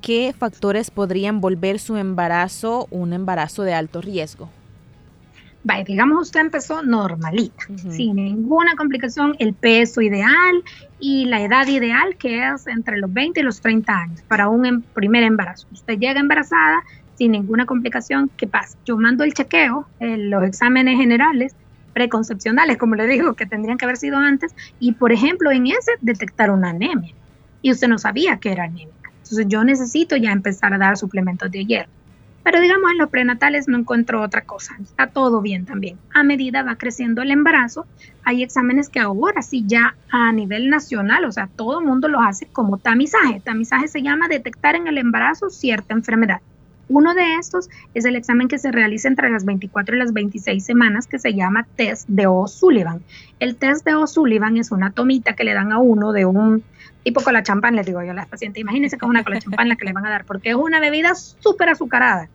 ¿qué 0.00 0.34
factores 0.36 0.90
podrían 0.90 1.40
volver 1.40 1.78
su 1.78 1.96
embarazo 1.96 2.88
un 2.90 3.12
embarazo 3.12 3.62
de 3.62 3.74
alto 3.74 4.00
riesgo? 4.00 4.48
Vaya, 5.64 5.84
digamos 5.84 6.22
usted 6.22 6.40
empezó 6.40 6.82
normalita, 6.82 7.64
sin 7.90 8.16
ninguna 8.16 8.74
complicación, 8.74 9.36
el 9.38 9.54
peso 9.54 10.00
ideal 10.00 10.64
y 10.98 11.26
la 11.26 11.40
edad 11.40 11.68
ideal 11.68 12.16
que 12.16 12.48
es 12.48 12.66
entre 12.66 12.98
los 12.98 13.12
20 13.12 13.38
y 13.38 13.42
los 13.44 13.60
30 13.60 13.96
años 13.96 14.22
para 14.26 14.48
un 14.48 14.66
em, 14.66 14.82
primer 14.82 15.22
embarazo. 15.22 15.68
Usted 15.72 15.98
llega 15.98 16.18
embarazada 16.18 16.82
sin 17.14 17.32
ninguna 17.32 17.64
complicación, 17.66 18.28
¿qué 18.36 18.48
pasa? 18.48 18.76
Yo 18.84 18.96
mando 18.96 19.22
el 19.22 19.34
chequeo, 19.34 19.86
los 20.00 20.42
exámenes 20.42 20.96
generales 20.96 21.54
preconcepcionales, 21.92 22.78
como 22.78 22.96
le 22.96 23.06
digo, 23.06 23.34
que 23.34 23.46
tendrían 23.46 23.78
que 23.78 23.84
haber 23.84 23.98
sido 23.98 24.16
antes, 24.16 24.54
y 24.80 24.92
por 24.92 25.12
ejemplo 25.12 25.52
en 25.52 25.68
ese 25.68 25.92
detectaron 26.00 26.64
anemia 26.64 27.14
y 27.60 27.70
usted 27.70 27.86
no 27.86 27.98
sabía 27.98 28.38
que 28.38 28.50
era 28.50 28.64
anémica. 28.64 29.12
Entonces 29.22 29.46
yo 29.48 29.62
necesito 29.62 30.16
ya 30.16 30.32
empezar 30.32 30.74
a 30.74 30.78
dar 30.78 30.96
suplementos 30.96 31.50
de 31.50 31.64
hierro. 31.64 31.90
Pero 32.44 32.60
digamos 32.60 32.90
en 32.90 32.98
los 32.98 33.10
prenatales 33.10 33.68
no 33.68 33.78
encuentro 33.78 34.20
otra 34.20 34.42
cosa, 34.42 34.76
está 34.82 35.06
todo 35.06 35.40
bien 35.40 35.64
también. 35.64 35.98
A 36.12 36.24
medida 36.24 36.62
va 36.62 36.76
creciendo 36.76 37.22
el 37.22 37.30
embarazo, 37.30 37.86
hay 38.24 38.42
exámenes 38.42 38.88
que 38.88 39.00
ahora 39.00 39.42
sí 39.42 39.64
ya 39.66 39.94
a 40.10 40.32
nivel 40.32 40.68
nacional, 40.68 41.24
o 41.24 41.32
sea, 41.32 41.48
todo 41.54 41.80
el 41.80 41.86
mundo 41.86 42.08
los 42.08 42.22
hace 42.24 42.46
como 42.46 42.78
tamizaje. 42.78 43.40
Tamizaje 43.40 43.88
se 43.88 44.02
llama 44.02 44.28
detectar 44.28 44.74
en 44.74 44.86
el 44.88 44.98
embarazo 44.98 45.50
cierta 45.50 45.94
enfermedad. 45.94 46.40
Uno 46.88 47.14
de 47.14 47.36
estos 47.36 47.70
es 47.94 48.04
el 48.04 48.16
examen 48.16 48.48
que 48.48 48.58
se 48.58 48.70
realiza 48.70 49.08
entre 49.08 49.30
las 49.30 49.44
24 49.44 49.96
y 49.96 49.98
las 49.98 50.12
26 50.12 50.62
semanas 50.62 51.06
que 51.06 51.18
se 51.18 51.32
llama 51.32 51.66
test 51.76 52.08
de 52.08 52.26
O'Sullivan. 52.26 53.02
El 53.38 53.56
test 53.56 53.84
de 53.86 53.94
O'Sullivan 53.94 54.56
es 54.56 54.72
una 54.72 54.90
tomita 54.90 55.32
que 55.32 55.44
le 55.44 55.54
dan 55.54 55.72
a 55.72 55.78
uno 55.78 56.12
de 56.12 56.26
un 56.26 56.62
tipo 57.02 57.22
con 57.22 57.32
la 57.32 57.42
champán, 57.42 57.76
les 57.76 57.86
digo 57.86 58.02
yo 58.02 58.12
a 58.12 58.14
las 58.14 58.26
pacientes, 58.26 58.60
imagínense 58.60 58.98
que 58.98 59.04
es 59.04 59.10
una 59.10 59.24
con 59.24 59.34
la 59.34 59.40
champán 59.40 59.68
la 59.68 59.76
que 59.76 59.84
le 59.84 59.92
van 59.92 60.06
a 60.06 60.10
dar, 60.10 60.24
porque 60.24 60.50
es 60.50 60.54
una 60.54 60.80
bebida 60.80 61.14
súper 61.14 61.68
azucarada. 61.68 62.28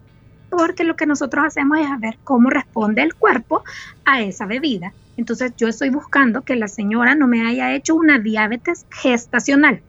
Porque 0.50 0.86
lo 0.86 0.96
que 0.96 1.06
nosotros 1.06 1.46
hacemos 1.46 1.80
es 1.80 1.88
ver 2.00 2.18
cómo 2.24 2.50
responde 2.50 3.02
el 3.02 3.16
cuerpo 3.16 3.64
a 4.06 4.22
esa 4.22 4.46
bebida. 4.46 4.94
Entonces 5.18 5.54
yo 5.58 5.68
estoy 5.68 5.90
buscando 5.90 6.44
que 6.44 6.56
la 6.56 6.68
señora 6.68 7.16
no 7.16 7.28
me 7.28 7.46
haya 7.46 7.74
hecho 7.74 7.96
una 7.96 8.20
diabetes 8.20 8.86
gestacional 8.90 9.82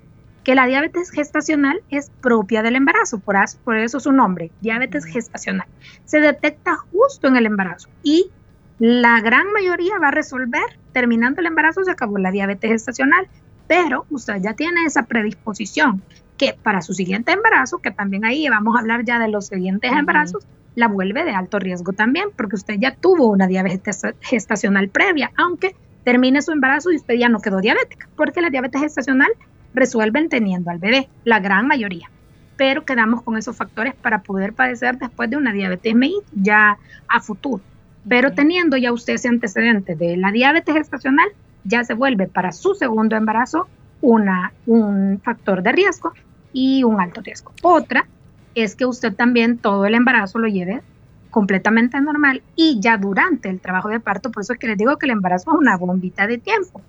que 0.49 0.55
la 0.55 0.65
diabetes 0.65 1.11
gestacional 1.11 1.83
es 1.91 2.11
propia 2.23 2.63
del 2.63 2.75
embarazo, 2.75 3.19
por, 3.19 3.37
por 3.65 3.77
eso 3.77 4.01
su 4.01 4.13
nombre, 4.13 4.51
diabetes 4.63 5.05
gestacional. 5.05 5.67
Se 6.07 6.21
detecta 6.21 6.75
justo 6.91 7.29
en 7.29 7.37
el 7.37 7.45
embarazo 7.45 7.91
y 8.03 8.31
la 8.79 9.21
gran 9.21 9.53
mayoría 9.53 9.99
va 9.99 10.09
a 10.09 10.11
resolver, 10.11 10.65
terminando 10.95 11.43
el 11.43 11.49
embarazo 11.49 11.85
se 11.85 11.91
acabó 11.91 12.17
la 12.17 12.31
diabetes 12.31 12.71
gestacional, 12.71 13.29
pero 13.69 14.07
usted 14.11 14.41
ya 14.41 14.55
tiene 14.55 14.85
esa 14.85 15.05
predisposición 15.05 16.03
que 16.37 16.57
para 16.61 16.83
su 16.83 16.95
siguiente 16.95 17.33
embarazo, 17.33 17.79
que 17.79 17.91
también 17.91 18.25
ahí 18.25 18.49
vamos 18.49 18.75
a 18.75 18.81
hablar 18.81 19.05
ya 19.05 19.19
de 19.19 19.29
los 19.29 19.47
siguientes 19.47 19.93
embarazos, 19.93 20.47
la 20.75 20.89
vuelve 20.89 21.25
de 21.25 21.33
alto 21.33 21.59
riesgo 21.59 21.93
también, 21.93 22.29
porque 22.37 22.57
usted 22.57 22.77
ya 22.79 22.95
tuvo 22.95 23.29
una 23.29 23.47
diabetes 23.47 24.03
gestacional 24.21 24.89
previa, 24.89 25.33
aunque 25.37 25.75
termine 26.05 26.41
su 26.41 26.53
embarazo 26.53 26.91
y 26.93 26.97
usted 26.97 27.15
ya 27.15 27.29
no 27.29 27.41
quedó 27.41 27.61
diabética, 27.61 28.09
porque 28.17 28.41
la 28.41 28.51
diabetes 28.51 28.81
gestacional 28.81 29.29
resuelven 29.75 30.29
teniendo 30.29 30.71
al 30.71 30.79
bebé, 30.79 31.09
la 31.25 31.41
gran 31.41 31.67
mayoría. 31.67 32.09
Pero 32.57 32.85
quedamos 32.85 33.23
con 33.23 33.37
esos 33.37 33.57
factores 33.57 33.95
para 33.95 34.23
poder 34.23 34.53
padecer 34.53 34.99
después 34.99 35.29
de 35.29 35.37
una 35.37 35.53
diabetes 35.53 35.95
mellitus 35.95 36.25
ya 36.33 36.79
a 37.09 37.21
futuro. 37.21 37.63
Pero 38.09 38.33
teniendo 38.33 38.77
ya 38.77 38.93
usted 38.93 39.15
ese 39.15 39.29
antecedente 39.29 39.97
de 39.97 40.17
la 40.17 40.33
diabetes 40.33 40.75
gestacional, 40.75 41.29
ya 41.65 41.85
se 41.85 41.95
vuelve 41.95 42.27
para 42.27 42.53
su 42.53 42.75
segundo 42.75 43.17
embarazo 43.17 43.69
una, 44.01 44.53
un 44.67 45.21
factor 45.23 45.63
de 45.63 45.73
riesgo 45.73 46.13
y 46.53 46.85
un 46.85 47.01
alto 47.01 47.21
riesgo. 47.21 47.53
Otra 47.63 48.07
es 48.55 48.75
que 48.75 48.87
usted 48.87 49.15
también 49.15 49.59
todo 49.59 49.87
el 49.87 49.95
embarazo 49.95 50.39
lo 50.39 50.49
lleve 50.49 50.83
completamente 51.31 52.01
normal 52.01 52.43
y 52.57 52.81
ya 52.81 52.97
durante 52.97 53.49
el 53.49 53.61
trabajo 53.61 53.89
de 53.89 54.01
parto, 54.01 54.31
por 54.31 54.43
eso 54.43 54.55
es 54.55 54.59
que 54.59 54.67
les 54.67 54.79
digo 54.79 54.97
que 54.97 55.07
el 55.07 55.13
embarazo 55.13 55.53
es 55.53 55.59
una 55.59 55.77
bombita 55.77 56.27
de 56.27 56.39
tiempo. 56.39 56.81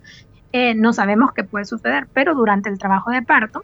Eh, 0.51 0.73
no 0.73 0.93
sabemos 0.93 1.33
qué 1.33 1.43
puede 1.43 1.65
suceder, 1.65 2.07
pero 2.13 2.33
durante 2.33 2.69
el 2.69 2.79
trabajo 2.79 3.11
de 3.11 3.21
parto 3.21 3.63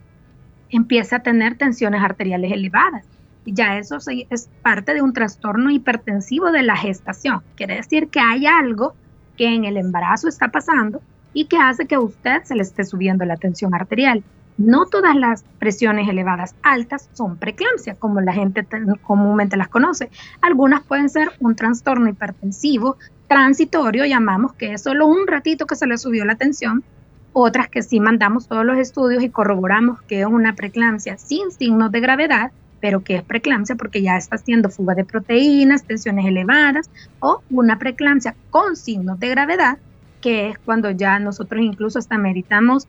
empieza 0.70 1.18
a 1.18 1.20
tener 1.20 1.58
tensiones 1.58 2.04
arteriales 2.04 2.52
elevadas. 2.52 3.06
Y 3.46 3.54
ya 3.54 3.78
eso 3.78 3.98
es 4.30 4.50
parte 4.62 4.94
de 4.94 5.02
un 5.02 5.14
trastorno 5.14 5.70
hipertensivo 5.70 6.52
de 6.52 6.64
la 6.64 6.76
gestación. 6.76 7.42
Quiere 7.56 7.76
decir 7.76 8.10
que 8.10 8.20
hay 8.20 8.48
algo 8.48 8.96
que 9.36 9.54
en 9.54 9.66
el 9.66 9.78
embarazo 9.78 10.28
está 10.28 10.50
pasando 10.50 11.02
y 11.34 11.46
que 11.46 11.58
hace 11.58 11.86
que 11.86 11.96
a 11.96 12.00
usted 12.00 12.44
se 12.44 12.56
le 12.56 12.62
esté 12.62 12.86
subiendo 12.86 13.26
la 13.26 13.38
tensión 13.38 13.76
arterial. 13.76 14.24
No 14.58 14.86
todas 14.86 15.16
las 15.18 15.44
presiones 15.60 16.08
elevadas 16.08 16.56
altas 16.64 17.10
son 17.14 17.36
preeclampsia, 17.38 17.96
como 17.96 18.22
la 18.22 18.32
gente 18.32 18.66
comúnmente 19.02 19.58
las 19.58 19.68
conoce. 19.68 20.10
Algunas 20.42 20.82
pueden 20.84 21.10
ser 21.10 21.32
un 21.40 21.56
trastorno 21.56 22.08
hipertensivo 22.08 22.98
transitorio, 23.28 24.06
llamamos 24.06 24.54
que 24.54 24.74
es 24.74 24.84
solo 24.84 25.08
un 25.08 25.28
ratito 25.28 25.66
que 25.66 25.76
se 25.76 25.88
le 25.88 25.98
subió 25.98 26.24
la 26.24 26.36
tensión. 26.36 26.86
Otras 27.34 27.68
que 27.68 27.84
sí 27.84 28.00
mandamos 28.00 28.48
todos 28.48 28.64
los 28.64 28.78
estudios 28.78 29.22
y 29.22 29.30
corroboramos 29.30 30.02
que 30.04 30.22
es 30.22 30.26
una 30.26 30.56
preeclampsia 30.56 31.18
sin 31.18 31.52
signos 31.52 31.92
de 31.92 32.00
gravedad, 32.00 32.52
pero 32.80 33.04
que 33.04 33.16
es 33.16 33.24
preeclampsia 33.24 33.76
porque 33.76 34.02
ya 34.02 34.18
está 34.18 34.36
haciendo 34.36 34.70
fuga 34.70 34.96
de 34.96 35.06
proteínas, 35.06 35.84
tensiones 35.84 36.26
elevadas, 36.26 36.90
o 37.20 37.42
una 37.50 37.80
preeclampsia 37.80 38.36
con 38.50 38.76
signos 38.76 39.20
de 39.20 39.30
gravedad, 39.30 39.78
que 40.22 40.50
es 40.50 40.60
cuando 40.60 40.92
ya 40.92 41.20
nosotros 41.20 41.62
incluso 41.62 42.00
hasta 42.00 42.18
meritamos 42.18 42.88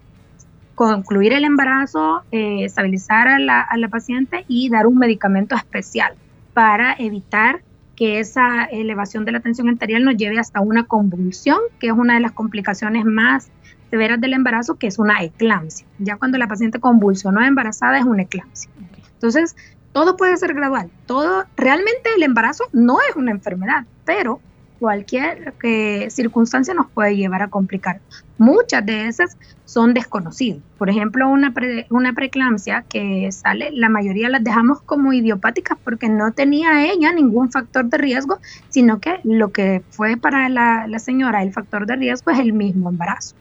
concluir 0.74 1.32
el 1.32 1.44
embarazo, 1.44 2.22
eh, 2.30 2.64
estabilizar 2.64 3.28
a 3.28 3.38
la, 3.38 3.60
a 3.62 3.76
la 3.78 3.88
paciente 3.88 4.44
y 4.46 4.68
dar 4.68 4.86
un 4.86 4.98
medicamento 4.98 5.54
especial 5.54 6.14
para 6.52 6.94
evitar 6.98 7.62
que 7.96 8.20
esa 8.20 8.64
elevación 8.64 9.24
de 9.24 9.32
la 9.32 9.40
tensión 9.40 9.70
arterial 9.70 10.04
nos 10.04 10.16
lleve 10.16 10.38
hasta 10.38 10.60
una 10.60 10.84
convulsión, 10.84 11.58
que 11.80 11.88
es 11.88 11.94
una 11.94 12.14
de 12.14 12.20
las 12.20 12.32
complicaciones 12.32 13.06
más 13.06 13.50
severas 13.90 14.20
del 14.20 14.34
embarazo, 14.34 14.76
que 14.76 14.86
es 14.86 14.98
una 14.98 15.22
eclampsia. 15.22 15.86
Ya 15.98 16.16
cuando 16.16 16.38
la 16.38 16.46
paciente 16.46 16.78
convulsionó 16.78 17.42
embarazada 17.42 17.98
es 17.98 18.04
una 18.04 18.22
eclampsia. 18.22 18.70
Entonces, 19.14 19.56
todo 19.96 20.14
puede 20.14 20.36
ser 20.36 20.52
gradual. 20.52 20.90
Todo, 21.06 21.46
realmente 21.56 22.10
el 22.14 22.22
embarazo 22.22 22.64
no 22.74 22.98
es 23.00 23.16
una 23.16 23.30
enfermedad, 23.30 23.86
pero 24.04 24.40
cualquier 24.78 25.54
eh, 25.62 26.08
circunstancia 26.10 26.74
nos 26.74 26.90
puede 26.90 27.16
llevar 27.16 27.40
a 27.40 27.48
complicar. 27.48 28.00
Muchas 28.36 28.84
de 28.84 29.06
esas 29.06 29.38
son 29.64 29.94
desconocidas. 29.94 30.60
Por 30.76 30.90
ejemplo, 30.90 31.26
una, 31.30 31.54
una 31.88 32.12
preeclampsia 32.12 32.84
que 32.86 33.32
sale, 33.32 33.70
la 33.72 33.88
mayoría 33.88 34.28
las 34.28 34.44
dejamos 34.44 34.82
como 34.82 35.14
idiopáticas 35.14 35.78
porque 35.82 36.10
no 36.10 36.30
tenía 36.32 36.84
ella 36.92 37.10
ningún 37.14 37.50
factor 37.50 37.86
de 37.86 37.96
riesgo, 37.96 38.38
sino 38.68 39.00
que 39.00 39.20
lo 39.24 39.50
que 39.50 39.82
fue 39.88 40.18
para 40.18 40.50
la, 40.50 40.98
señora 40.98 41.42
el 41.42 41.54
factor 41.54 41.86
de 41.86 41.96
riesgo 41.96 42.32
es 42.32 42.38
el 42.38 42.52
mismo 42.52 42.90
embarazo. 42.90 43.34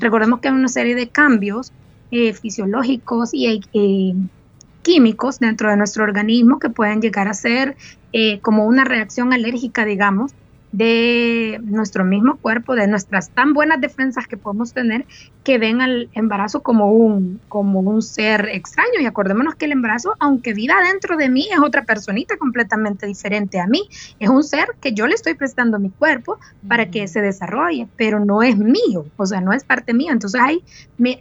Recordemos 0.00 0.40
que 0.40 0.48
hay 0.48 0.54
una 0.54 0.66
serie 0.66 0.96
de 0.96 1.10
cambios 1.10 1.72
eh, 2.10 2.32
fisiológicos 2.32 3.32
y 3.32 3.60
eh, 3.72 4.14
químicos 4.82 5.38
dentro 5.38 5.70
de 5.70 5.76
nuestro 5.76 6.04
organismo 6.04 6.58
que 6.58 6.70
pueden 6.70 7.00
llegar 7.00 7.28
a 7.28 7.34
ser 7.34 7.76
como 8.42 8.66
una 8.66 8.84
reacción 8.84 9.32
alérgica, 9.32 9.86
digamos, 9.86 10.34
de 10.72 11.60
nuestro 11.64 12.02
mismo 12.04 12.36
cuerpo, 12.38 12.74
de 12.74 12.86
nuestras 12.86 13.28
tan 13.30 13.52
buenas 13.52 13.80
defensas 13.80 14.26
que 14.26 14.38
podemos 14.38 14.72
tener, 14.72 15.04
que 15.44 15.58
ven 15.58 15.82
al 15.82 16.08
embarazo 16.14 16.62
como 16.62 16.90
un, 16.92 17.40
como 17.48 17.80
un 17.80 18.00
ser 18.00 18.48
extraño. 18.50 19.00
Y 19.00 19.06
acordémonos 19.06 19.54
que 19.54 19.66
el 19.66 19.72
embarazo, 19.72 20.14
aunque 20.18 20.54
viva 20.54 20.74
dentro 20.90 21.18
de 21.18 21.28
mí, 21.28 21.46
es 21.52 21.60
otra 21.60 21.84
personita 21.84 22.38
completamente 22.38 23.06
diferente 23.06 23.60
a 23.60 23.66
mí. 23.66 23.82
Es 24.18 24.30
un 24.30 24.42
ser 24.42 24.68
que 24.80 24.94
yo 24.94 25.06
le 25.06 25.14
estoy 25.14 25.34
prestando 25.34 25.78
mi 25.78 25.90
cuerpo 25.90 26.38
para 26.66 26.90
que 26.90 27.06
se 27.06 27.20
desarrolle, 27.20 27.86
pero 27.96 28.24
no 28.24 28.42
es 28.42 28.56
mío, 28.56 29.04
o 29.16 29.26
sea, 29.26 29.42
no 29.42 29.52
es 29.52 29.64
parte 29.64 29.92
mío. 29.92 30.10
Entonces 30.12 30.40
hay, 30.40 30.64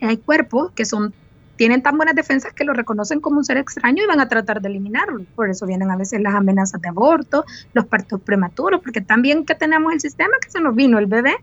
hay 0.02 0.18
cuerpos 0.18 0.72
que 0.72 0.86
son 0.86 1.14
tienen 1.62 1.84
tan 1.84 1.96
buenas 1.96 2.16
defensas 2.16 2.54
que 2.54 2.64
lo 2.64 2.74
reconocen 2.74 3.20
como 3.20 3.38
un 3.38 3.46
ser 3.46 3.58
extraño 3.58 4.04
y 4.04 4.08
van 4.08 4.20
a 4.20 4.28
tratar 4.28 4.64
de 4.64 4.68
eliminarlo. 4.68 5.24
Por 5.36 5.48
eso 5.48 5.68
vienen 5.68 5.92
a 5.92 5.96
veces 5.96 6.20
las 6.20 6.34
amenazas 6.34 6.82
de 6.82 6.90
aborto, 6.90 7.46
los 7.74 7.86
partos 7.86 8.20
prematuros, 8.20 8.82
porque 8.82 9.00
también 9.00 9.46
que 9.46 9.54
tenemos 9.54 9.94
el 9.94 10.00
sistema 10.00 10.34
que 10.42 10.50
se 10.50 10.60
nos 10.60 10.74
vino 10.74 10.98
el 10.98 11.06
bebé, 11.06 11.36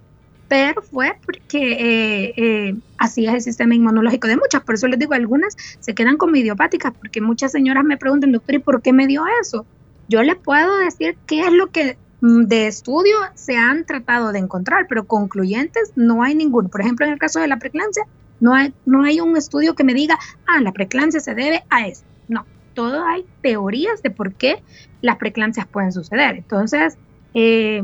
pero 0.49 0.83
fue 0.83 1.17
porque 1.25 1.61
eh, 1.61 2.35
eh, 2.37 2.75
así 2.99 3.27
es 3.27 3.33
el 3.33 3.43
sistema 3.43 3.77
inmunológico 3.77 4.27
de 4.27 4.37
muchas. 4.37 4.61
Por 4.65 4.75
eso 4.75 4.89
les 4.89 4.99
digo, 4.99 5.15
algunas 5.15 5.55
se 5.79 5.95
quedan 5.95 6.17
como 6.17 6.35
idiopáticas, 6.35 6.93
porque 6.99 7.21
muchas 7.21 7.53
señoras 7.53 7.85
me 7.85 7.97
preguntan, 7.97 8.33
doctor, 8.33 8.57
¿y 8.57 8.59
por 8.59 8.83
qué 8.83 8.93
me 8.93 9.07
dio 9.07 9.23
eso? 9.41 9.67
Yo 10.09 10.25
le 10.25 10.35
puedo 10.35 10.79
decir 10.79 11.17
qué 11.29 11.43
es 11.43 11.53
lo 11.53 11.69
que 11.69 11.97
mm, 12.23 12.47
de 12.47 12.67
estudio 12.67 13.15
se 13.35 13.57
han 13.57 13.85
tratado 13.85 14.33
de 14.33 14.41
encontrar, 14.41 14.87
pero 14.89 15.05
concluyentes 15.05 15.93
no 15.95 16.25
hay 16.25 16.35
ninguno. 16.35 16.69
Por 16.71 16.81
ejemplo, 16.81 17.07
en 17.07 17.13
el 17.13 17.21
caso 17.21 17.39
de 17.39 17.47
la 17.47 17.61
preeclampsia, 17.61 18.03
no 18.41 18.55
hay, 18.55 18.73
no 18.87 19.05
hay 19.05 19.21
un 19.21 19.37
estudio 19.37 19.75
que 19.75 19.85
me 19.85 19.95
diga, 19.95 20.19
ah, 20.47 20.61
la 20.61 20.73
preeclampsia 20.73 21.21
se 21.21 21.35
debe 21.35 21.65
a 21.71 21.87
eso. 21.87 22.05
No, 22.29 22.45
todo 22.75 23.05
hay 23.05 23.25
teorías 23.43 24.03
de 24.03 24.11
por 24.11 24.33
qué 24.35 24.63
las 25.03 25.17
preeclampsias 25.17 25.67
pueden 25.67 25.93
suceder. 25.93 26.37
Entonces, 26.37 26.97
eh, 27.35 27.83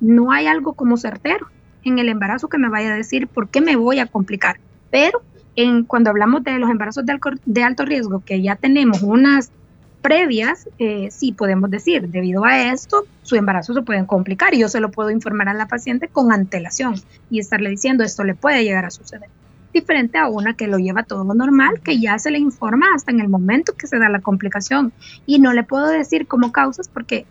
no 0.00 0.32
hay 0.32 0.46
algo 0.46 0.74
como 0.74 0.96
certero 0.96 1.48
en 1.84 1.98
el 1.98 2.08
embarazo 2.08 2.48
que 2.48 2.58
me 2.58 2.68
vaya 2.68 2.92
a 2.92 2.96
decir 2.96 3.28
por 3.28 3.48
qué 3.48 3.60
me 3.60 3.76
voy 3.76 3.98
a 3.98 4.06
complicar. 4.06 4.58
Pero 4.90 5.22
en, 5.54 5.84
cuando 5.84 6.10
hablamos 6.10 6.44
de 6.44 6.58
los 6.58 6.70
embarazos 6.70 7.04
de, 7.06 7.62
alto 7.62 7.84
riesgo, 7.84 8.22
que 8.24 8.42
ya 8.42 8.56
tenemos 8.56 9.02
unas 9.02 9.50
previas, 10.02 10.68
eh, 10.78 11.08
sí 11.10 11.32
podemos 11.32 11.70
decir, 11.70 12.08
debido 12.08 12.44
a 12.44 12.72
esto, 12.72 13.06
su 13.22 13.34
embarazo 13.34 13.74
se 13.74 13.82
puede 13.82 14.06
complicar 14.06 14.54
y 14.54 14.60
yo 14.60 14.68
se 14.68 14.80
lo 14.80 14.90
puedo 14.90 15.10
informar 15.10 15.48
a 15.48 15.54
la 15.54 15.66
paciente 15.66 16.08
con 16.08 16.32
antelación 16.32 16.94
y 17.30 17.40
estarle 17.40 17.70
diciendo 17.70 18.04
esto 18.04 18.22
le 18.22 18.34
puede 18.34 18.62
llegar 18.62 18.84
a 18.84 18.90
suceder. 18.90 19.28
Diferente 19.76 20.16
a 20.16 20.26
una 20.26 20.54
que 20.54 20.68
lo 20.68 20.78
lleva 20.78 21.02
todo 21.02 21.34
normal, 21.34 21.82
que 21.84 22.00
ya 22.00 22.18
se 22.18 22.30
le 22.30 22.38
informa 22.38 22.86
hasta 22.94 23.10
en 23.12 23.20
el 23.20 23.28
momento 23.28 23.74
que 23.74 23.86
se 23.86 23.98
da 23.98 24.08
la 24.08 24.22
complicación. 24.22 24.94
Y 25.26 25.38
no 25.38 25.52
le 25.52 25.64
puedo 25.64 25.88
decir 25.88 26.26
como 26.26 26.50
causas 26.50 26.88
porque 26.88 27.26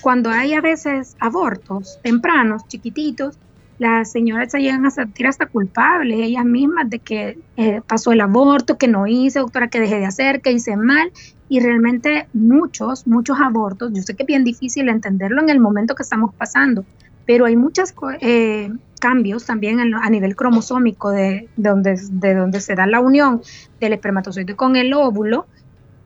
cuando 0.00 0.30
hay 0.30 0.54
a 0.54 0.60
veces 0.60 1.16
abortos 1.18 1.98
tempranos, 2.04 2.68
chiquititos, 2.68 3.36
las 3.80 4.12
señoras 4.12 4.52
se 4.52 4.60
llegan 4.60 4.86
a 4.86 4.92
sentir 4.92 5.26
hasta 5.26 5.46
culpables 5.46 6.20
ellas 6.20 6.44
mismas 6.44 6.88
de 6.88 7.00
que 7.00 7.38
eh, 7.56 7.80
pasó 7.84 8.12
el 8.12 8.20
aborto, 8.20 8.78
que 8.78 8.86
no 8.86 9.08
hice, 9.08 9.40
doctora, 9.40 9.66
que 9.66 9.80
dejé 9.80 9.98
de 9.98 10.06
hacer, 10.06 10.42
que 10.42 10.52
hice 10.52 10.76
mal. 10.76 11.10
Y 11.48 11.58
realmente 11.58 12.28
muchos, 12.32 13.08
muchos 13.08 13.40
abortos, 13.40 13.90
yo 13.92 14.02
sé 14.02 14.14
que 14.14 14.22
es 14.22 14.26
bien 14.28 14.44
difícil 14.44 14.88
entenderlo 14.88 15.42
en 15.42 15.50
el 15.50 15.58
momento 15.58 15.96
que 15.96 16.04
estamos 16.04 16.32
pasando, 16.34 16.84
pero 17.26 17.46
hay 17.46 17.56
muchos 17.56 17.92
eh, 18.20 18.70
cambios 19.00 19.46
también 19.46 19.80
a 19.80 20.10
nivel 20.10 20.36
cromosómico 20.36 21.10
de, 21.10 21.48
donde, 21.56 21.98
de 22.12 22.34
donde 22.34 22.60
se 22.60 22.76
da 22.76 22.86
la 22.86 23.00
unión 23.00 23.42
del 23.80 23.94
espermatozoide 23.94 24.54
con 24.54 24.76
el 24.76 24.92
óvulo, 24.92 25.46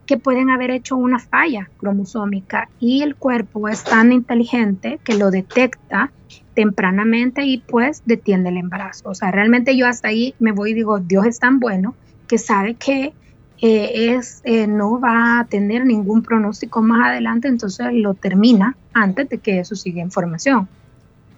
que 0.07 0.17
pueden 0.17 0.49
haber 0.49 0.71
hecho 0.71 0.95
una 0.95 1.19
falla 1.19 1.69
cromosómica 1.77 2.69
y 2.79 3.01
el 3.01 3.15
cuerpo 3.15 3.69
es 3.69 3.83
tan 3.83 4.11
inteligente 4.11 4.99
que 5.03 5.15
lo 5.15 5.31
detecta 5.31 6.11
tempranamente 6.53 7.43
y 7.43 7.57
pues 7.57 8.03
detiene 8.05 8.49
el 8.49 8.57
embarazo. 8.57 9.09
O 9.09 9.15
sea, 9.15 9.31
realmente 9.31 9.75
yo 9.75 9.87
hasta 9.87 10.07
ahí 10.07 10.33
me 10.39 10.51
voy 10.51 10.71
y 10.71 10.73
digo, 10.75 10.99
Dios 10.99 11.25
es 11.25 11.39
tan 11.39 11.59
bueno 11.59 11.95
que 12.27 12.37
sabe 12.37 12.75
que 12.75 13.13
eh, 13.61 14.15
es, 14.15 14.41
eh, 14.43 14.67
no 14.67 14.99
va 14.99 15.39
a 15.39 15.45
tener 15.45 15.85
ningún 15.85 16.21
pronóstico 16.21 16.81
más 16.81 17.09
adelante, 17.09 17.47
entonces 17.47 17.87
lo 17.93 18.13
termina 18.13 18.77
antes 18.93 19.29
de 19.29 19.37
que 19.39 19.59
eso 19.59 19.75
siga 19.75 20.01
en 20.01 20.11
formación 20.11 20.67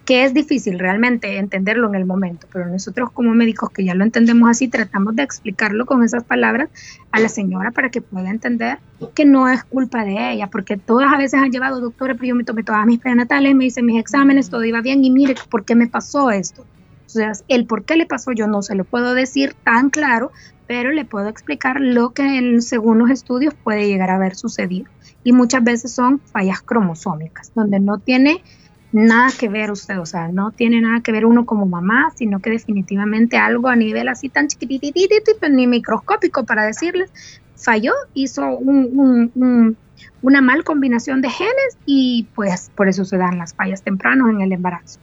que 0.08 0.24
es 0.24 0.32
difícil 0.32 0.78
realmente 0.78 1.36
entenderlo 1.36 1.86
en 1.86 1.94
el 1.94 2.06
momento, 2.06 2.46
pero 2.50 2.64
nosotros 2.64 3.10
como 3.12 3.34
médicos 3.34 3.68
que 3.68 3.84
ya 3.84 3.94
lo 3.94 4.04
entendemos 4.04 4.48
así, 4.48 4.66
tratamos 4.66 5.14
de 5.14 5.22
explicarlo 5.22 5.84
con 5.84 6.02
esas 6.02 6.24
palabras 6.24 6.70
a 7.12 7.20
la 7.20 7.28
señora 7.28 7.72
para 7.72 7.90
que 7.90 8.00
pueda 8.00 8.30
entender 8.30 8.78
que 9.14 9.26
no 9.26 9.50
es 9.50 9.64
culpa 9.64 10.06
de 10.06 10.32
ella, 10.32 10.46
porque 10.46 10.78
todas 10.78 11.12
a 11.12 11.18
veces 11.18 11.38
han 11.38 11.50
llevado, 11.50 11.82
doctores, 11.82 12.16
pero 12.16 12.28
yo 12.28 12.34
me 12.36 12.44
tomé 12.44 12.62
todas 12.62 12.86
mis 12.86 13.00
prenatales, 13.00 13.54
me 13.54 13.66
hice 13.66 13.82
mis 13.82 14.00
exámenes, 14.00 14.48
todo 14.48 14.64
iba 14.64 14.80
bien 14.80 15.04
y 15.04 15.10
mire, 15.10 15.34
¿por 15.50 15.66
qué 15.66 15.74
me 15.74 15.88
pasó 15.88 16.30
esto? 16.30 16.62
O 17.04 17.10
sea, 17.10 17.32
el 17.48 17.66
por 17.66 17.84
qué 17.84 17.96
le 17.96 18.06
pasó 18.06 18.32
yo 18.32 18.46
no 18.46 18.62
se 18.62 18.74
lo 18.74 18.84
puedo 18.84 19.12
decir 19.12 19.54
tan 19.62 19.90
claro, 19.90 20.32
pero 20.66 20.90
le 20.90 21.04
puedo 21.04 21.28
explicar 21.28 21.82
lo 21.82 22.14
que 22.14 22.62
según 22.62 22.98
los 22.98 23.10
estudios 23.10 23.52
puede 23.52 23.86
llegar 23.86 24.08
a 24.08 24.14
haber 24.14 24.36
sucedido. 24.36 24.90
Y 25.22 25.32
muchas 25.32 25.62
veces 25.62 25.92
son 25.92 26.18
fallas 26.18 26.62
cromosómicas, 26.62 27.52
donde 27.54 27.78
no 27.78 27.98
tiene 27.98 28.42
nada 28.92 29.28
que 29.38 29.48
ver 29.48 29.70
usted, 29.70 29.98
o 29.98 30.06
sea, 30.06 30.28
no 30.28 30.50
tiene 30.50 30.80
nada 30.80 31.00
que 31.00 31.12
ver 31.12 31.26
uno 31.26 31.44
como 31.44 31.66
mamá, 31.66 32.12
sino 32.16 32.40
que 32.40 32.50
definitivamente 32.50 33.36
algo 33.36 33.68
a 33.68 33.76
nivel 33.76 34.08
así 34.08 34.28
tan 34.28 34.48
chiquititito, 34.48 35.14
ni 35.50 35.66
microscópico 35.66 36.44
para 36.44 36.64
decirles, 36.64 37.10
falló, 37.56 37.92
hizo 38.14 38.58
una 40.22 40.40
mal 40.40 40.64
combinación 40.64 41.20
de 41.20 41.30
genes 41.30 41.78
y 41.84 42.26
pues 42.34 42.70
por 42.74 42.88
eso 42.88 43.04
se 43.04 43.18
dan 43.18 43.38
las 43.38 43.54
fallas 43.54 43.82
tempranas 43.82 44.30
en 44.30 44.40
el 44.40 44.52
embarazo. 44.52 45.00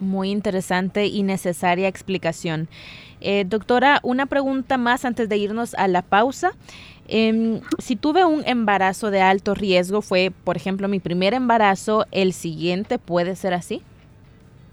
Muy 0.00 0.30
interesante 0.30 1.06
y 1.06 1.24
necesaria 1.24 1.88
explicación. 1.88 2.68
Eh, 3.20 3.44
doctora, 3.46 4.00
una 4.02 4.26
pregunta 4.26 4.78
más 4.78 5.04
antes 5.04 5.28
de 5.28 5.36
irnos 5.36 5.74
a 5.74 5.88
la 5.88 6.02
pausa. 6.02 6.52
Em, 7.06 7.60
si 7.78 7.96
tuve 7.96 8.24
un 8.24 8.42
embarazo 8.46 9.10
de 9.10 9.20
alto 9.20 9.54
riesgo, 9.54 10.00
fue, 10.00 10.32
por 10.44 10.56
ejemplo, 10.56 10.88
mi 10.88 11.00
primer 11.00 11.34
embarazo, 11.34 12.06
¿el 12.12 12.32
siguiente 12.32 12.98
puede 12.98 13.36
ser 13.36 13.52
así? 13.52 13.82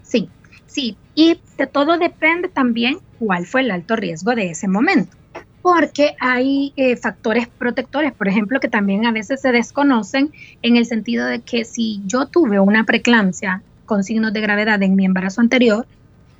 Sí, 0.03 0.29
sí. 0.65 0.95
Y 1.13 1.39
de 1.57 1.67
todo 1.67 1.97
depende 1.97 2.47
también 2.47 2.99
cuál 3.19 3.45
fue 3.45 3.61
el 3.61 3.71
alto 3.71 3.95
riesgo 3.95 4.33
de 4.33 4.51
ese 4.51 4.67
momento. 4.67 5.17
Porque 5.61 6.15
hay 6.19 6.73
eh, 6.75 6.95
factores 6.95 7.47
protectores, 7.47 8.13
por 8.13 8.27
ejemplo, 8.27 8.59
que 8.59 8.67
también 8.67 9.05
a 9.05 9.11
veces 9.11 9.41
se 9.41 9.51
desconocen 9.51 10.31
en 10.63 10.75
el 10.75 10.85
sentido 10.85 11.27
de 11.27 11.41
que 11.41 11.65
si 11.65 12.01
yo 12.05 12.25
tuve 12.25 12.59
una 12.59 12.85
preeclampsia 12.85 13.61
con 13.85 14.03
signos 14.03 14.33
de 14.33 14.41
gravedad 14.41 14.81
en 14.81 14.95
mi 14.95 15.05
embarazo 15.05 15.41
anterior, 15.41 15.85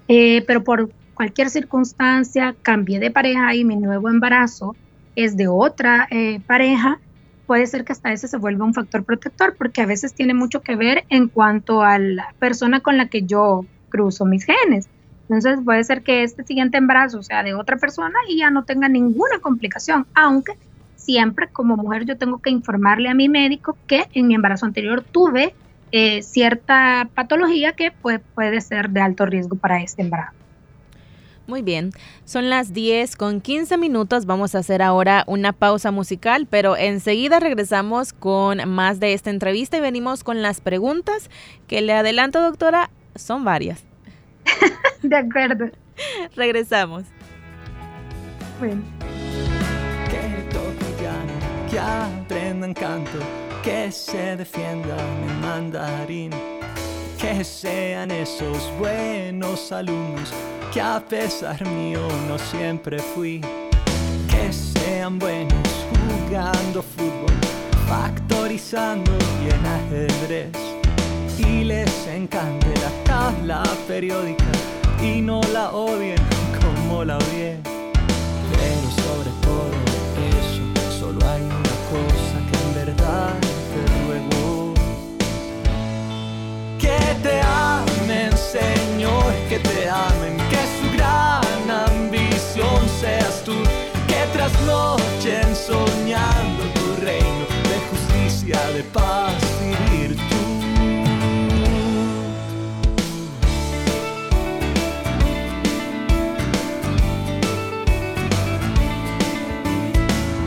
eh, 0.08 0.44
pero 0.48 0.64
por 0.64 0.90
cualquier 1.14 1.52
circunstancia 1.52 2.56
cambié 2.64 3.00
de 3.00 3.12
pareja 3.12 3.54
y 3.54 3.64
mi 3.64 3.76
nuevo 3.76 4.10
embarazo 4.10 4.76
es 5.16 5.38
de 5.38 5.48
otra 5.48 6.08
eh, 6.10 6.40
pareja, 6.46 7.00
puede 7.46 7.68
ser 7.68 7.84
que 7.84 7.92
hasta 7.94 8.12
ese 8.12 8.28
se 8.28 8.38
vuelva 8.38 8.66
un 8.66 8.74
factor 8.74 9.04
protector, 9.04 9.56
porque 9.58 9.82
a 9.82 9.86
veces 9.86 10.14
tiene 10.14 10.34
mucho 10.34 10.62
que 10.62 10.76
ver 10.76 11.04
en 11.10 11.28
cuanto 11.28 11.82
a 11.82 12.00
la 12.00 12.34
persona 12.40 12.80
con 12.80 12.98
la 12.98 13.08
que 13.08 13.24
yo 13.24 13.66
cruzo 13.90 14.26
mis 14.26 14.46
genes. 14.46 14.88
Entonces 15.24 15.60
puede 15.64 15.84
ser 15.84 16.02
que 16.02 16.24
este 16.24 16.44
siguiente 16.44 16.78
embarazo 16.78 17.24
sea 17.24 17.44
de 17.44 17.54
otra 17.54 17.78
persona 17.78 18.16
y 18.28 18.40
ya 18.40 18.50
no 18.50 18.64
tenga 18.64 18.90
ninguna 18.90 19.40
complicación, 19.40 20.06
aunque 20.14 20.54
siempre 20.96 21.48
como 21.48 21.78
mujer 21.78 22.06
yo 22.06 22.18
tengo 22.18 22.40
que 22.40 22.50
informarle 22.50 23.10
a 23.10 23.14
mi 23.14 23.28
médico 23.28 23.78
que 23.88 24.06
en 24.14 24.28
mi 24.28 24.36
embarazo 24.36 24.66
anterior 24.66 25.04
tuve 25.04 25.54
eh, 25.92 26.22
cierta 26.22 27.10
patología 27.14 27.74
que 27.74 27.92
puede 27.92 28.62
ser 28.62 28.90
de 28.90 29.02
alto 29.02 29.26
riesgo 29.26 29.56
para 29.58 29.82
este 29.82 30.04
embarazo. 30.04 30.41
Muy 31.52 31.64
bien, 31.64 31.92
son 32.24 32.50
las 32.50 32.72
10 32.72 33.18
con 33.18 33.42
15 33.42 33.76
minutos. 33.76 34.26
Vamos 34.26 34.56
a 34.56 34.60
hacer 34.60 34.82
ahora 34.82 35.26
una 35.28 35.52
pausa 35.52 35.92
musical, 35.92 36.48
pero 36.50 36.78
enseguida 36.78 37.42
regresamos 37.42 38.14
con 38.14 38.70
más 38.70 39.02
de 39.02 39.12
esta 39.12 39.32
entrevista 39.32 39.76
y 39.76 39.82
venimos 39.82 40.24
con 40.24 40.42
las 40.42 40.62
preguntas 40.62 41.30
que 41.68 41.82
le 41.82 41.92
adelanto, 41.92 42.42
doctora, 42.42 42.90
son 43.16 43.44
varias. 43.44 43.84
de 45.04 45.14
acuerdo. 45.14 45.70
Regresamos. 46.38 47.04
Bueno. 48.62 48.82
Que 50.10 51.70
que 51.70 51.80
aprendan 51.80 52.74
canto, 52.74 53.20
que 53.62 53.92
se 53.92 54.38
defiendan 54.38 55.00
en 55.00 55.42
mandarín 55.42 56.32
que 57.38 57.46
sean 57.46 58.12
esos 58.12 58.70
buenos 58.78 59.72
alumnos 59.72 60.34
que 60.74 60.82
a 60.82 61.00
pesar 61.00 61.66
mío 61.66 62.02
no 62.28 62.38
siempre 62.38 63.00
fui. 63.00 63.40
Que 64.30 64.52
sean 64.52 65.18
buenos 65.18 65.70
jugando 65.92 66.84
fútbol, 66.84 67.34
factorizando 67.88 69.12
y 69.44 69.50
en 69.50 69.66
ajedrez. 69.66 70.52
Y 71.38 71.64
les 71.64 72.08
encante 72.08 72.68
la 72.82 73.04
tabla 73.06 73.64
periódica 73.88 74.52
y 75.02 75.22
no 75.22 75.42
la 75.54 75.72
odien 75.72 76.22
como 76.62 77.06
la 77.06 77.18
odié. 77.18 77.58
Pero 78.52 79.21
te 89.64 89.90
amen, 89.90 90.38
que 90.50 90.62
su 90.78 90.98
gran 90.98 91.88
ambición 91.88 92.82
seas 93.00 93.44
tú, 93.44 93.54
que 94.08 94.26
trasnochen 94.34 95.56
soñando 95.56 96.64
tu 96.76 97.02
reino 97.02 97.46
de 97.70 97.78
justicia, 97.90 98.60
de 98.74 98.84
paz 98.84 99.34
y 99.62 99.98
virtud. 99.98 100.28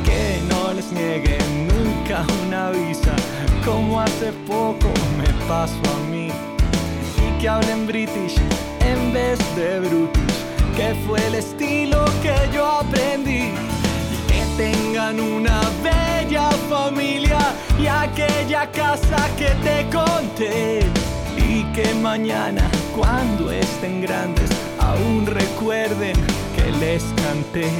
Que 0.04 0.40
no 0.48 0.72
les 0.72 0.90
nieguen 0.92 1.68
nunca 1.68 2.24
una 2.46 2.70
visa, 2.70 3.14
como 3.64 4.00
hace 4.00 4.32
poco 4.46 4.88
me 5.18 5.28
pasó 5.48 5.80
a 5.96 6.10
mí 6.10 6.30
que 7.44 7.50
hablen 7.50 7.86
british 7.86 8.40
de 9.14 9.78
brutish, 9.78 10.34
que 10.76 10.92
fue 11.06 11.24
el 11.28 11.36
estilo 11.36 12.04
que 12.20 12.34
yo 12.52 12.66
aprendí. 12.66 13.52
Y 14.10 14.16
que 14.26 14.44
tengan 14.56 15.20
una 15.20 15.60
bella 15.84 16.50
familia 16.68 17.38
y 17.78 17.86
aquella 17.86 18.68
casa 18.72 19.28
que 19.38 19.50
te 19.62 19.86
conté. 19.94 20.80
Y 21.36 21.62
que 21.74 21.94
mañana, 21.94 22.68
cuando 22.96 23.52
estén 23.52 24.02
grandes, 24.02 24.50
aún 24.80 25.26
recuerden 25.26 26.16
que 26.56 26.72
les 26.80 27.04
canté 27.22 27.70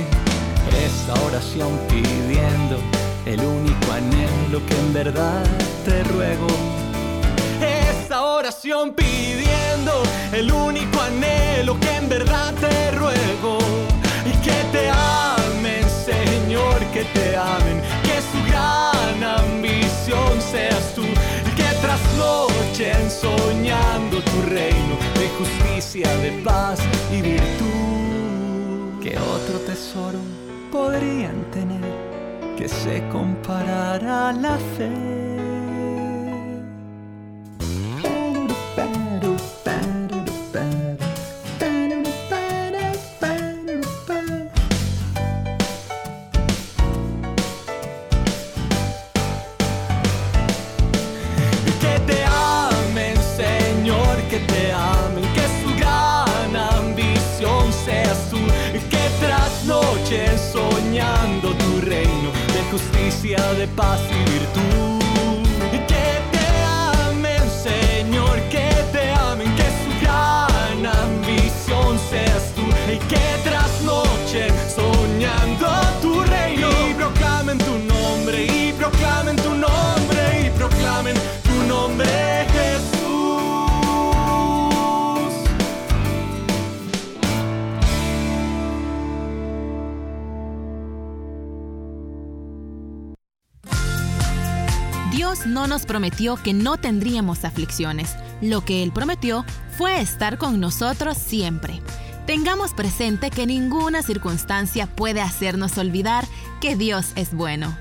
esta 0.87 1.15
oración 1.25 1.77
pidiendo 1.89 2.79
el 3.27 3.41
único 3.41 3.93
anhelo 3.93 4.65
que 4.67 4.79
en 4.79 4.93
verdad 4.93 5.43
te 5.85 6.05
ruego 6.05 6.47
oración 8.45 8.93
pidiendo 8.93 9.54
el 10.35 10.51
único 10.51 11.01
anhelo 11.01 11.79
que 11.79 11.97
en 11.97 12.09
verdad 12.09 12.53
te 12.55 12.91
ruego. 12.93 13.59
Y 14.27 14.33
que 14.43 14.59
te 14.73 14.91
amen, 14.91 15.85
Señor, 16.05 16.79
que 16.93 17.05
te 17.05 17.37
amen, 17.37 17.81
que 18.03 18.17
su 18.31 18.39
gran 18.51 19.23
ambición 19.23 20.41
seas 20.41 20.95
tú. 20.95 21.03
Y 21.03 21.51
que 21.57 21.69
trasnochen 21.81 23.11
soñando 23.11 24.21
tu 24.23 24.43
reino 24.43 24.97
de 25.21 25.29
justicia, 25.39 26.09
de 26.19 26.33
paz 26.43 26.81
y 27.13 27.23
virtud. 27.23 29.01
Que 29.03 29.17
otro 29.19 29.59
tesoro 29.61 30.19
podrían 30.73 31.45
tener 31.53 32.15
que 32.57 32.69
se 32.69 33.07
comparara 33.09 34.31
a 34.31 34.33
la 34.33 34.57
fe. 34.77 35.24
Prometió 96.05 96.37
que 96.37 96.53
no 96.53 96.77
tendríamos 96.77 97.47
aflicciones. 97.47 98.15
Lo 98.43 98.63
que 98.63 98.83
Él 98.83 98.93
prometió 98.93 99.43
fue 99.79 100.03
estar 100.03 100.37
con 100.37 100.61
nosotros 100.61 101.17
siempre. 101.17 101.81
Tengamos 102.27 102.75
presente 102.75 103.31
que 103.31 103.47
ninguna 103.47 104.03
circunstancia 104.03 104.87
puede 104.87 105.23
hacernos 105.23 105.79
olvidar 105.79 106.27
que 106.61 106.77
Dios 106.77 107.13
es 107.17 107.33
bueno. 107.33 107.75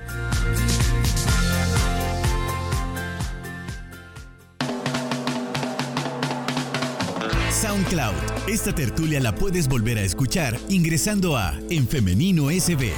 SoundCloud. 7.50 8.14
Esta 8.48 8.74
tertulia 8.74 9.20
la 9.20 9.34
puedes 9.34 9.68
volver 9.68 9.98
a 9.98 10.02
escuchar 10.02 10.58
ingresando 10.70 11.36
a 11.36 11.58
En 11.68 11.86
Femenino 11.86 12.48
SB. 12.48 12.90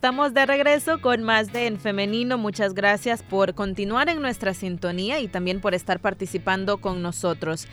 Estamos 0.00 0.32
de 0.32 0.46
regreso 0.46 0.98
con 1.02 1.22
más 1.22 1.52
de 1.52 1.66
En 1.66 1.78
Femenino. 1.78 2.38
Muchas 2.38 2.72
gracias 2.72 3.22
por 3.22 3.52
continuar 3.52 4.08
en 4.08 4.22
nuestra 4.22 4.54
sintonía 4.54 5.20
y 5.20 5.28
también 5.28 5.60
por 5.60 5.74
estar 5.74 6.00
participando 6.00 6.78
con 6.78 7.02
nosotros. 7.02 7.68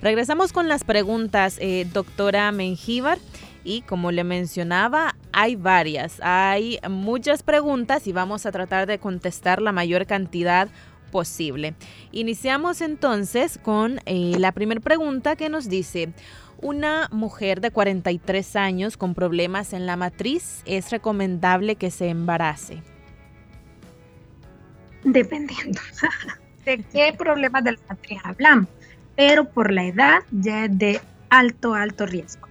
Regresamos 0.00 0.54
con 0.54 0.68
las 0.68 0.84
preguntas, 0.84 1.58
eh, 1.60 1.86
doctora 1.92 2.50
Mengíbar. 2.50 3.18
Y 3.62 3.82
como 3.82 4.10
le 4.10 4.24
mencionaba, 4.24 5.16
hay 5.34 5.56
varias, 5.56 6.18
hay 6.22 6.78
muchas 6.88 7.42
preguntas 7.42 8.06
y 8.06 8.12
vamos 8.12 8.46
a 8.46 8.52
tratar 8.52 8.86
de 8.86 8.98
contestar 8.98 9.60
la 9.60 9.72
mayor 9.72 10.06
cantidad 10.06 10.70
posible. 11.10 11.74
Iniciamos 12.10 12.80
entonces 12.80 13.58
con 13.62 14.00
eh, 14.06 14.36
la 14.38 14.52
primera 14.52 14.80
pregunta 14.80 15.36
que 15.36 15.50
nos 15.50 15.68
dice, 15.68 16.14
una 16.60 17.08
mujer 17.12 17.60
de 17.60 17.70
43 17.70 18.56
años 18.56 18.96
con 18.96 19.14
problemas 19.14 19.72
en 19.72 19.86
la 19.86 19.96
matriz, 19.96 20.62
¿es 20.66 20.90
recomendable 20.90 21.76
que 21.76 21.90
se 21.90 22.08
embarace? 22.08 22.82
Dependiendo 25.04 25.80
de 26.64 26.78
qué 26.92 27.14
problemas 27.16 27.64
de 27.64 27.72
la 27.72 27.78
matriz 27.88 28.18
hablamos, 28.24 28.68
pero 29.14 29.48
por 29.48 29.72
la 29.72 29.84
edad 29.84 30.18
ya 30.30 30.64
es 30.64 30.78
de 30.78 31.00
alto, 31.30 31.74
alto 31.74 32.06
riesgo. 32.06 32.48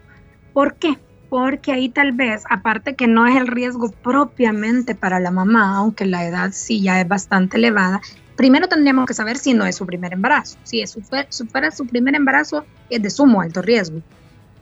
¿Por 0.53 0.75
qué? 0.75 0.97
Porque 1.29 1.71
ahí 1.71 1.89
tal 1.89 2.11
vez, 2.13 2.43
aparte 2.49 2.95
que 2.95 3.07
no 3.07 3.27
es 3.27 3.35
el 3.35 3.47
riesgo 3.47 3.91
propiamente 3.91 4.95
para 4.95 5.19
la 5.19 5.31
mamá, 5.31 5.77
aunque 5.77 6.05
la 6.05 6.25
edad 6.25 6.51
sí 6.53 6.81
ya 6.81 7.01
es 7.01 7.07
bastante 7.07 7.57
elevada, 7.57 8.01
primero 8.35 8.67
tendríamos 8.67 9.05
que 9.05 9.13
saber 9.13 9.37
si 9.37 9.53
no 9.53 9.65
es 9.65 9.75
su 9.75 9.85
primer 9.85 10.13
embarazo. 10.13 10.57
Si 10.63 10.81
es 10.81 10.91
su, 10.91 11.01
fuera 11.01 11.71
su 11.71 11.87
primer 11.87 12.15
embarazo, 12.15 12.65
es 12.89 13.01
de 13.01 13.09
sumo 13.09 13.41
alto 13.41 13.61
riesgo. 13.61 14.01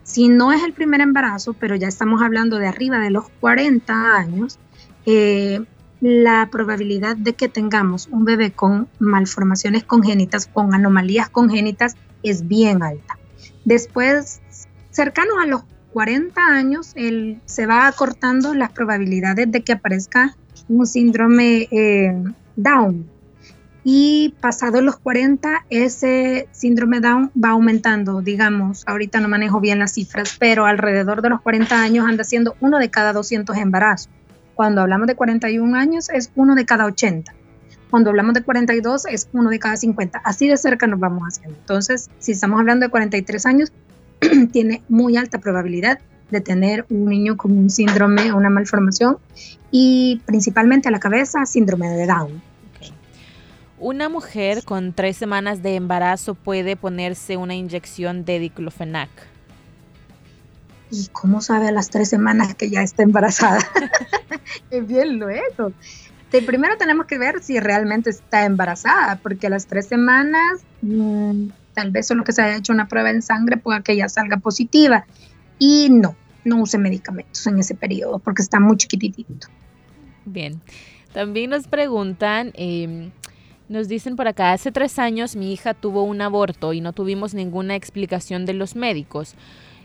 Si 0.03 0.27
no 0.27 0.51
es 0.51 0.63
el 0.63 0.73
primer 0.73 1.01
embarazo, 1.01 1.53
pero 1.53 1.75
ya 1.75 1.88
estamos 1.88 2.21
hablando 2.21 2.57
de 2.59 2.67
arriba 2.67 2.99
de 2.99 3.09
los 3.09 3.29
40 3.39 4.17
años, 4.17 4.59
eh, 5.05 5.62
la 6.01 6.49
probabilidad 6.51 7.15
de 7.15 7.33
que 7.33 7.47
tengamos 7.47 8.07
un 8.12 8.25
bebé 8.25 8.51
con 8.51 8.89
malformaciones 8.99 9.86
congénitas, 9.86 10.47
con 10.47 10.73
anomalías 10.73 11.29
congénitas, 11.29 11.95
es 12.23 12.47
bien 12.47 12.83
alta. 12.83 13.17
Después, 13.63 14.41
cercanos 14.91 15.36
a 15.41 15.45
los 15.45 15.63
40 15.93 16.41
años, 16.41 16.93
se 17.45 17.65
va 17.65 17.88
acortando 17.88 18.53
las 18.53 18.71
probabilidades 18.71 19.49
de 19.51 19.62
que 19.62 19.73
aparezca 19.73 20.36
un 20.67 20.86
síndrome 20.86 21.69
eh, 21.71 22.13
Down, 22.55 23.09
y 23.83 24.33
pasados 24.39 24.81
los 24.81 24.97
40 24.97 25.65
ese 25.69 26.47
síndrome 26.51 27.01
Down 27.01 27.31
va 27.41 27.49
aumentando, 27.49 28.21
digamos, 28.21 28.83
ahorita 28.87 29.19
no 29.19 29.27
manejo 29.27 29.59
bien 29.59 29.79
las 29.79 29.93
cifras, 29.93 30.35
pero 30.39 30.65
alrededor 30.65 31.21
de 31.21 31.29
los 31.29 31.41
40 31.41 31.81
años 31.81 32.07
anda 32.07 32.23
siendo 32.23 32.55
uno 32.61 32.79
de 32.79 32.89
cada 32.89 33.11
200 33.11 33.57
embarazos. 33.57 34.09
Cuando 34.55 34.81
hablamos 34.81 35.07
de 35.07 35.15
41 35.15 35.75
años 35.77 36.09
es 36.09 36.31
uno 36.35 36.55
de 36.55 36.65
cada 36.65 36.85
80. 36.85 37.33
Cuando 37.89 38.09
hablamos 38.09 38.33
de 38.33 38.43
42 38.43 39.05
es 39.07 39.27
uno 39.33 39.49
de 39.49 39.59
cada 39.59 39.75
50. 39.75 40.19
Así 40.23 40.47
de 40.47 40.57
cerca 40.57 40.87
nos 40.87 40.99
vamos 40.99 41.23
haciendo. 41.27 41.57
Entonces, 41.59 42.09
si 42.19 42.31
estamos 42.31 42.59
hablando 42.59 42.85
de 42.85 42.89
43 42.89 43.45
años, 43.45 43.71
tiene 44.51 44.81
muy 44.87 45.17
alta 45.17 45.39
probabilidad 45.39 45.99
de 46.31 46.41
tener 46.41 46.85
un 46.89 47.05
niño 47.05 47.35
con 47.37 47.55
un 47.55 47.69
síndrome, 47.69 48.33
una 48.33 48.49
malformación 48.49 49.17
y 49.69 50.21
principalmente 50.25 50.87
a 50.87 50.91
la 50.91 50.99
cabeza, 50.99 51.45
síndrome 51.45 51.89
de 51.89 52.07
Down. 52.07 52.52
Una 53.83 54.07
mujer 54.07 54.63
con 54.63 54.93
tres 54.93 55.17
semanas 55.17 55.61
de 55.61 55.75
embarazo 55.75 56.35
puede 56.35 56.77
ponerse 56.77 57.35
una 57.35 57.53
inyección 57.53 58.23
de 58.23 58.39
diclofenac. 58.39 59.09
¿Y 60.89 61.07
cómo 61.07 61.41
sabe 61.41 61.67
a 61.67 61.71
las 61.73 61.89
tres 61.89 62.07
semanas 62.07 62.55
que 62.55 62.69
ya 62.69 62.81
está 62.81 63.03
embarazada? 63.03 63.59
es 64.71 64.87
bien 64.87 65.19
lo 65.19 65.27
eso. 65.27 65.73
primero 66.47 66.77
tenemos 66.77 67.07
que 67.07 67.17
ver 67.17 67.43
si 67.43 67.59
realmente 67.59 68.09
está 68.09 68.45
embarazada, 68.45 69.19
porque 69.21 69.47
a 69.47 69.49
las 69.49 69.67
tres 69.67 69.87
semanas 69.87 70.61
mm, 70.81 71.47
tal 71.73 71.91
vez 71.91 72.07
solo 72.07 72.23
que 72.23 72.31
se 72.31 72.41
haya 72.41 72.55
hecho 72.55 72.71
una 72.71 72.87
prueba 72.87 73.09
en 73.09 73.21
sangre 73.21 73.57
pueda 73.57 73.81
que 73.81 73.97
ya 73.97 74.07
salga 74.07 74.37
positiva. 74.37 75.05
Y 75.59 75.89
no, 75.89 76.15
no 76.45 76.61
use 76.61 76.77
medicamentos 76.77 77.45
en 77.47 77.59
ese 77.59 77.75
periodo 77.75 78.19
porque 78.19 78.43
está 78.43 78.61
muy 78.61 78.77
chiquitito. 78.77 79.49
Bien. 80.23 80.61
También 81.11 81.49
nos 81.49 81.67
preguntan 81.67 82.53
em, 82.55 83.11
nos 83.69 83.88
dicen 83.88 84.15
por 84.15 84.28
acá, 84.28 84.52
hace 84.54 84.71
tres 84.71 84.99
años 84.99 85.36
mi 85.36 85.54
hija 85.54 85.73
tuvo 85.73 86.04
un 86.04 86.21
aborto 86.21 86.73
y 86.73 86.82
no 86.82 86.93
tuvimos 86.93 87.34
ninguna 87.34 87.76
explicación 87.76 88.45
de 88.45 88.54
los 88.54 88.76
médicos. 88.76 89.36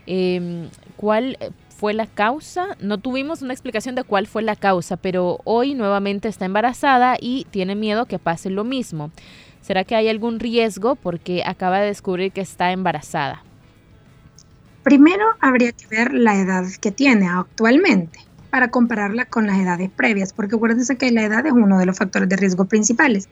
Em, 0.05 0.69
¿Cuál 0.97 1.37
fue 1.69 1.93
la 1.93 2.07
causa? 2.07 2.75
No 2.81 2.97
tuvimos 2.97 3.41
una 3.41 3.53
explicación 3.53 3.95
de 3.95 4.03
cuál 4.03 4.27
fue 4.27 4.41
la 4.41 4.55
causa, 4.55 4.97
pero 4.97 5.39
hoy 5.45 5.75
nuevamente 5.75 6.27
está 6.27 6.45
embarazada 6.45 7.15
y 7.19 7.45
tiene 7.51 7.75
miedo 7.75 8.05
que 8.05 8.19
pase 8.19 8.49
lo 8.49 8.63
mismo. 8.63 9.11
¿Será 9.61 9.83
que 9.83 9.95
hay 9.95 10.09
algún 10.09 10.39
riesgo 10.39 10.95
porque 10.95 11.43
acaba 11.45 11.79
de 11.79 11.87
descubrir 11.87 12.31
que 12.31 12.41
está 12.41 12.71
embarazada? 12.71 13.43
Primero 14.83 15.25
habría 15.41 15.71
que 15.71 15.87
ver 15.87 16.13
la 16.13 16.35
edad 16.35 16.65
que 16.81 16.91
tiene 16.91 17.27
actualmente 17.27 18.28
para 18.49 18.71
compararla 18.71 19.25
con 19.25 19.47
las 19.47 19.57
edades 19.59 19.89
previas, 19.89 20.33
porque 20.33 20.55
acuérdense 20.55 20.97
que 20.97 21.11
la 21.11 21.23
edad 21.23 21.45
es 21.45 21.53
uno 21.53 21.77
de 21.77 21.85
los 21.85 21.97
factores 21.97 22.27
de 22.29 22.35
riesgo 22.35 22.65
principales. 22.65 23.29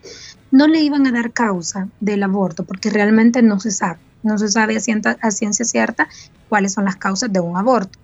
No 0.50 0.66
le 0.66 0.80
iban 0.80 1.06
a 1.06 1.12
dar 1.12 1.32
causa 1.32 1.88
del 2.00 2.22
aborto 2.22 2.64
porque 2.64 2.90
realmente 2.90 3.42
no 3.42 3.60
se 3.60 3.70
sabe, 3.70 3.98
no 4.22 4.38
se 4.38 4.48
sabe 4.48 4.76
a 4.76 5.30
ciencia, 5.30 5.64
cierta 5.64 6.08
cuáles 6.48 6.72
son 6.72 6.84
las 6.84 6.96
causas 6.96 7.32
de 7.32 7.40
un 7.40 7.56
aborto. 7.56 7.98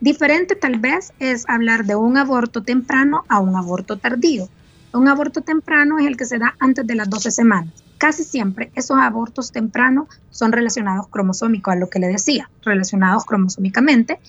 Diferente 0.00 0.54
tal 0.54 0.78
vez 0.78 1.12
es 1.18 1.44
hablar 1.48 1.84
de 1.84 1.96
un 1.96 2.16
aborto 2.16 2.62
temprano 2.62 3.24
a 3.28 3.40
un 3.40 3.56
aborto 3.56 3.96
tardío. 3.96 4.48
Un 4.92 5.08
aborto 5.08 5.42
temprano 5.42 5.98
es 5.98 6.06
el 6.06 6.16
que 6.16 6.24
se 6.24 6.38
da 6.38 6.54
antes 6.60 6.86
de 6.86 6.94
las 6.94 7.10
12 7.10 7.30
semanas. 7.30 7.72
casi 7.98 8.22
siempre 8.22 8.70
esos 8.76 8.96
abortos 8.96 9.50
tempranos 9.50 10.06
son 10.30 10.52
relacionados 10.52 11.08
cromosómicos, 11.08 11.74
a 11.74 11.76
lo 11.76 11.90
que 11.90 11.98
le 11.98 12.06
decía, 12.06 12.48
relacionados 12.62 13.24
cromosómicamente. 13.24 14.20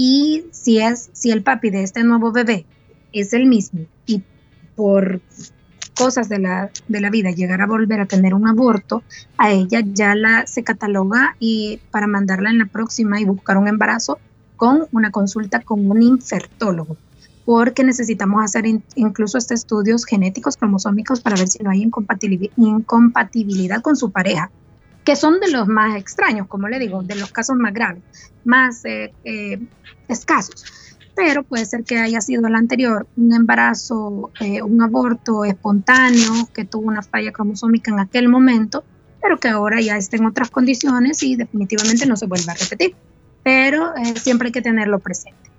Y 0.00 0.44
si, 0.52 0.78
es, 0.78 1.10
si 1.12 1.32
el 1.32 1.42
papi 1.42 1.70
de 1.70 1.82
este 1.82 2.04
nuevo 2.04 2.30
bebé 2.30 2.64
es 3.12 3.32
el 3.32 3.46
mismo 3.46 3.80
y 4.06 4.22
por 4.76 5.20
cosas 5.96 6.28
de 6.28 6.38
la, 6.38 6.70
de 6.86 7.00
la 7.00 7.10
vida 7.10 7.32
llegar 7.32 7.62
a 7.62 7.66
volver 7.66 8.00
a 8.00 8.06
tener 8.06 8.32
un 8.32 8.46
aborto, 8.46 9.02
a 9.36 9.50
ella 9.50 9.82
ya 9.84 10.14
la 10.14 10.46
se 10.46 10.62
cataloga 10.62 11.34
y 11.40 11.80
para 11.90 12.06
mandarla 12.06 12.50
en 12.50 12.58
la 12.58 12.66
próxima 12.66 13.20
y 13.20 13.24
buscar 13.24 13.58
un 13.58 13.66
embarazo 13.66 14.20
con 14.54 14.86
una 14.92 15.10
consulta 15.10 15.62
con 15.62 15.90
un 15.90 16.00
infertólogo, 16.00 16.96
porque 17.44 17.82
necesitamos 17.82 18.44
hacer 18.44 18.66
incluso 18.94 19.36
este 19.36 19.54
estudios 19.54 20.04
genéticos 20.04 20.56
cromosómicos 20.56 21.20
para 21.20 21.34
ver 21.34 21.48
si 21.48 21.58
no 21.64 21.70
hay 21.70 21.82
incompatibilidad 21.82 23.82
con 23.82 23.96
su 23.96 24.12
pareja, 24.12 24.52
que 25.08 25.16
son 25.16 25.40
de 25.40 25.50
los 25.50 25.66
más 25.66 25.96
extraños, 25.96 26.46
como 26.48 26.68
le 26.68 26.78
digo, 26.78 27.02
de 27.02 27.14
los 27.14 27.32
casos 27.32 27.56
más 27.56 27.72
graves, 27.72 28.02
más 28.44 28.84
eh, 28.84 29.14
eh, 29.24 29.58
escasos 30.06 30.66
pero 31.16 31.44
puede 31.44 31.64
ser 31.64 31.82
que 31.82 31.98
haya 31.98 32.20
sido 32.20 32.46
el 32.46 32.54
anterior 32.54 33.06
un 33.16 33.32
embarazo, 33.32 34.30
eh, 34.38 34.60
un 34.62 34.82
aborto 34.82 35.46
espontáneo, 35.46 36.48
que 36.54 36.64
tuvo 36.64 36.86
una 36.86 37.02
falla 37.02 37.32
cromosómica 37.32 37.90
en 37.90 37.98
aquel 37.98 38.28
momento, 38.28 38.84
pero 39.20 39.40
que 39.40 39.48
ahora 39.48 39.80
ya 39.80 39.96
está 39.96 40.16
en 40.16 40.26
otras 40.26 40.50
condiciones 40.50 41.22
y 41.22 41.34
definitivamente 41.36 42.06
no 42.06 42.16
se 42.16 42.26
vuelve 42.26 42.52
a 42.52 42.54
repetir. 42.54 42.94
Pero 43.42 43.96
eh, 43.96 44.14
siempre 44.20 44.48
hay 44.48 44.52
que 44.52 44.62
tenerlo 44.62 45.00
presente. 45.00 45.50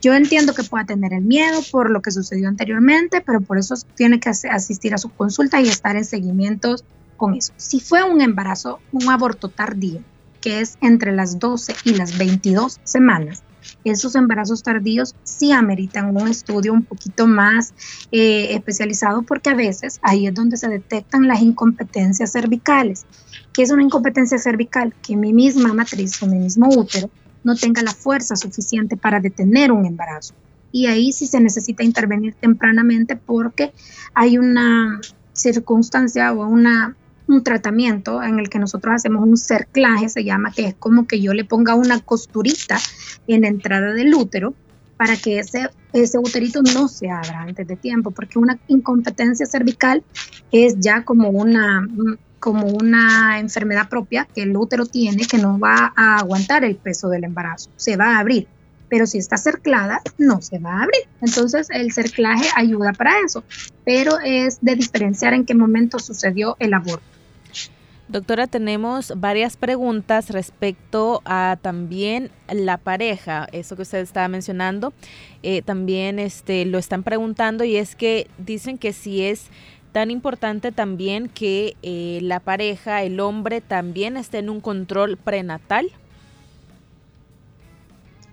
Yo 0.00 0.14
entiendo 0.14 0.54
que 0.54 0.62
pueda 0.62 0.86
tener 0.86 1.12
el 1.12 1.22
miedo 1.22 1.60
por 1.70 1.90
lo 1.90 2.00
que 2.00 2.12
sucedió 2.12 2.48
anteriormente, 2.48 3.20
pero 3.20 3.40
por 3.42 3.58
eso 3.58 3.74
tiene 3.96 4.18
que 4.18 4.30
asistir 4.30 4.94
a 4.94 4.98
su 4.98 5.10
consulta 5.10 5.60
y 5.60 5.68
estar 5.68 5.96
en 5.96 6.06
seguimientos 6.06 6.84
con 7.16 7.34
eso. 7.34 7.52
Si 7.56 7.80
fue 7.80 8.02
un 8.02 8.20
embarazo, 8.20 8.80
un 8.92 9.08
aborto 9.10 9.48
tardío, 9.48 10.00
que 10.40 10.60
es 10.60 10.78
entre 10.80 11.12
las 11.12 11.38
12 11.38 11.74
y 11.84 11.94
las 11.94 12.18
22 12.18 12.80
semanas, 12.84 13.42
esos 13.84 14.14
embarazos 14.14 14.62
tardíos 14.62 15.14
sí 15.24 15.52
ameritan 15.52 16.16
un 16.16 16.28
estudio 16.28 16.72
un 16.72 16.84
poquito 16.84 17.26
más 17.26 17.72
eh, 18.12 18.54
especializado 18.54 19.22
porque 19.22 19.50
a 19.50 19.54
veces 19.54 19.98
ahí 20.02 20.26
es 20.26 20.34
donde 20.34 20.56
se 20.56 20.68
detectan 20.68 21.28
las 21.28 21.40
incompetencias 21.40 22.32
cervicales. 22.32 23.06
¿Qué 23.52 23.62
es 23.62 23.70
una 23.70 23.82
incompetencia 23.82 24.38
cervical? 24.38 24.94
Que 25.02 25.16
mi 25.16 25.32
misma 25.32 25.72
matriz 25.72 26.22
o 26.22 26.26
mi 26.26 26.38
mismo 26.38 26.68
útero 26.68 27.10
no 27.44 27.54
tenga 27.54 27.82
la 27.82 27.92
fuerza 27.92 28.36
suficiente 28.36 28.96
para 28.96 29.20
detener 29.20 29.70
un 29.70 29.86
embarazo. 29.86 30.34
Y 30.72 30.86
ahí 30.86 31.12
sí 31.12 31.26
se 31.26 31.40
necesita 31.40 31.84
intervenir 31.84 32.34
tempranamente 32.34 33.16
porque 33.16 33.72
hay 34.14 34.36
una 34.36 35.00
circunstancia 35.32 36.32
o 36.32 36.46
una 36.46 36.96
un 37.28 37.42
tratamiento 37.42 38.22
en 38.22 38.38
el 38.38 38.48
que 38.48 38.58
nosotros 38.58 38.94
hacemos 38.94 39.26
un 39.26 39.36
cerclaje, 39.36 40.08
se 40.08 40.24
llama, 40.24 40.52
que 40.52 40.66
es 40.66 40.74
como 40.74 41.06
que 41.06 41.20
yo 41.20 41.32
le 41.32 41.44
ponga 41.44 41.74
una 41.74 42.00
costurita 42.00 42.78
en 43.26 43.42
la 43.42 43.48
entrada 43.48 43.92
del 43.92 44.14
útero 44.14 44.54
para 44.96 45.16
que 45.16 45.38
ese, 45.38 45.68
ese 45.92 46.18
uterito 46.18 46.62
no 46.62 46.88
se 46.88 47.10
abra 47.10 47.42
antes 47.42 47.66
de 47.66 47.76
tiempo, 47.76 48.10
porque 48.10 48.38
una 48.38 48.58
incompetencia 48.68 49.46
cervical 49.46 50.02
es 50.52 50.76
ya 50.78 51.04
como 51.04 51.28
una, 51.28 51.86
como 52.38 52.66
una 52.66 53.38
enfermedad 53.38 53.88
propia 53.88 54.26
que 54.34 54.42
el 54.42 54.56
útero 54.56 54.86
tiene 54.86 55.26
que 55.26 55.38
no 55.38 55.58
va 55.58 55.92
a 55.96 56.18
aguantar 56.18 56.64
el 56.64 56.76
peso 56.76 57.08
del 57.08 57.24
embarazo, 57.24 57.70
se 57.76 57.96
va 57.96 58.16
a 58.16 58.18
abrir. 58.20 58.46
Pero 58.88 59.04
si 59.08 59.18
está 59.18 59.36
cerclada, 59.36 60.00
no 60.16 60.40
se 60.40 60.60
va 60.60 60.74
a 60.74 60.82
abrir. 60.84 61.08
Entonces, 61.20 61.66
el 61.70 61.92
cerclaje 61.92 62.48
ayuda 62.54 62.92
para 62.92 63.18
eso, 63.18 63.42
pero 63.84 64.20
es 64.24 64.58
de 64.60 64.76
diferenciar 64.76 65.34
en 65.34 65.44
qué 65.44 65.56
momento 65.56 65.98
sucedió 65.98 66.56
el 66.60 66.72
aborto. 66.72 67.15
Doctora, 68.08 68.46
tenemos 68.46 69.12
varias 69.16 69.56
preguntas 69.56 70.30
respecto 70.30 71.22
a 71.24 71.58
también 71.60 72.30
la 72.48 72.76
pareja, 72.76 73.48
eso 73.50 73.74
que 73.74 73.82
usted 73.82 73.98
estaba 73.98 74.28
mencionando. 74.28 74.92
Eh, 75.42 75.62
también 75.62 76.20
este, 76.20 76.64
lo 76.66 76.78
están 76.78 77.02
preguntando 77.02 77.64
y 77.64 77.76
es 77.76 77.96
que 77.96 78.28
dicen 78.38 78.78
que 78.78 78.92
si 78.92 79.22
es 79.22 79.48
tan 79.90 80.12
importante 80.12 80.70
también 80.70 81.28
que 81.28 81.74
eh, 81.82 82.20
la 82.22 82.38
pareja, 82.38 83.02
el 83.02 83.18
hombre, 83.18 83.60
también 83.60 84.16
esté 84.16 84.38
en 84.38 84.50
un 84.50 84.60
control 84.60 85.16
prenatal. 85.16 85.90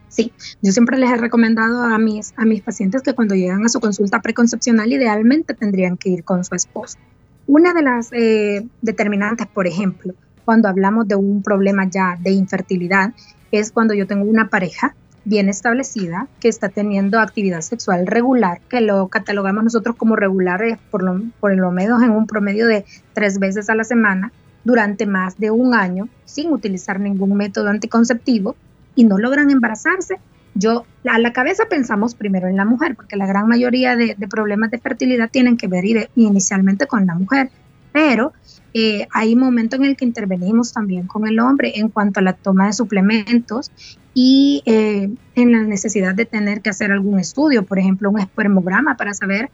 Sí, 0.08 0.32
yo 0.62 0.72
siempre 0.72 1.00
les 1.00 1.10
he 1.10 1.18
recomendado 1.18 1.82
a 1.82 1.98
mis, 1.98 2.36
a 2.38 2.46
mis 2.46 2.62
pacientes 2.62 3.02
que 3.02 3.14
cuando 3.14 3.34
llegan 3.34 3.66
a 3.66 3.70
su 3.70 3.80
consulta 3.80 4.22
preconcepcional 4.22 4.94
idealmente 4.94 5.56
tendrían 5.56 5.98
que 5.98 6.10
ir 6.10 6.24
con 6.24 6.44
su 6.44 6.54
esposo. 6.54 7.00
Una 7.48 7.74
de 7.74 7.82
las 7.82 8.10
eh, 8.14 8.66
determinantes, 8.82 9.48
por 9.48 9.68
ejemplo, 9.68 10.14
cuando 10.46 10.70
hablamos 10.70 11.08
de 11.08 11.16
un 11.16 11.44
problema 11.44 11.90
ya 11.90 12.18
de 12.22 12.32
infertilidad, 12.32 13.14
es 13.52 13.72
cuando 13.72 13.94
yo 13.94 14.08
tengo 14.08 14.26
una 14.26 14.50
pareja 14.50 14.96
bien 15.26 15.50
establecida 15.50 16.28
que 16.40 16.50
está 16.50 16.70
teniendo 16.70 17.20
actividad 17.20 17.62
sexual 17.62 18.08
regular, 18.08 18.60
que 18.70 18.82
lo 18.82 19.08
catalogamos 19.08 19.64
nosotros 19.64 19.96
como 19.96 20.16
regular 20.16 20.80
por 20.92 21.04
lo, 21.04 21.22
por 21.40 21.56
lo 21.56 21.72
menos 21.72 22.02
en 22.02 22.12
un 22.12 22.28
promedio 22.28 22.68
de 22.68 22.86
tres 23.14 23.40
veces 23.40 23.70
a 23.70 23.76
la 23.76 23.84
semana 23.84 24.32
durante 24.64 25.06
más 25.06 25.38
de 25.38 25.52
un 25.52 25.74
año 25.74 26.10
sin 26.26 26.52
utilizar 26.52 27.00
ningún 27.00 27.36
método 27.36 27.70
anticonceptivo 27.70 28.56
y 28.96 29.06
no 29.06 29.18
logran 29.18 29.50
embarazarse, 29.50 30.20
yo, 30.56 30.86
a 31.06 31.20
la 31.20 31.34
cabeza 31.34 31.66
pensamos 31.70 32.16
primero 32.16 32.48
en 32.48 32.58
la 32.58 32.66
mujer, 32.66 32.96
porque 32.96 33.16
la 33.16 33.26
gran 33.26 33.48
mayoría 33.48 33.96
de, 33.96 34.16
problemas 34.30 34.72
de 34.72 34.80
fertilidad 34.80 35.30
tienen 35.30 35.58
que 35.58 35.68
ver 35.68 35.84
inicialmente 36.16 36.86
con 36.86 37.06
la 37.08 37.16
mujer, 37.16 37.50
pero 37.92 38.34
eh, 38.74 39.08
hay 39.12 39.36
momentos 39.36 39.80
en 39.80 39.86
el 39.86 39.96
que 39.96 40.06
intervenimos 40.06 40.74
también 40.74 41.08
con 41.08 41.28
el 41.28 41.40
hombre 41.40 41.74
en 41.76 41.90
cuanto 41.90 42.20
a 42.20 42.24
la 42.24 42.34
toma 42.34 42.68
de 42.68 42.74
suplementos 42.74 43.72
y 44.14 44.62
eh, 44.66 45.10
en 45.36 45.52
la 45.52 45.64
necesidad 45.64 46.14
de 46.14 46.26
tener 46.26 46.62
que 46.62 46.70
hacer 46.70 46.92
algún 46.92 47.20
estudio, 47.20 47.64
por 47.64 47.80
ejemplo, 47.80 48.10
un 48.10 48.20
espermograma 48.20 48.96
para 48.96 49.14
saber 49.14 49.50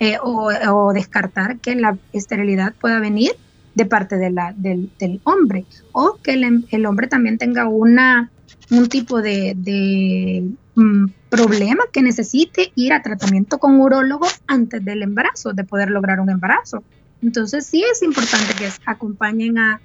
eh, 0.00 0.16
o, 0.22 0.92
descartar 0.92 1.58
que 1.58 1.74
la 1.74 1.98
esterilidad 2.12 2.72
pueda 2.80 3.00
venir 3.00 3.32
de 3.74 3.84
parte 3.84 4.16
del, 4.16 5.20
hombre 5.24 5.66
o 5.92 6.18
que 6.22 6.34
el 6.70 6.86
hombre 6.86 7.06
también 7.06 7.36
tenga 7.36 7.68
una 7.68 8.30
un 8.70 8.88
tipo 8.88 9.22
de, 9.22 10.44
mm, 10.74 11.06
problema 11.28 11.84
que 11.92 12.02
necesite 12.02 12.72
ir 12.74 12.92
a 12.92 13.02
tratamiento 13.02 13.58
con 13.58 13.80
urólogo 13.80 14.26
antes 14.46 14.84
del 14.84 15.02
embarazo, 15.02 15.52
de 15.52 15.64
poder 15.64 15.90
lograr 15.90 16.20
un 16.20 16.30
embarazo. 16.30 16.82
Entonces 17.22 17.66
sí 17.66 17.84
es 17.90 18.02
importante 18.02 18.54
que 18.54 18.68
acompañen 18.86 19.58
a, 19.58 19.80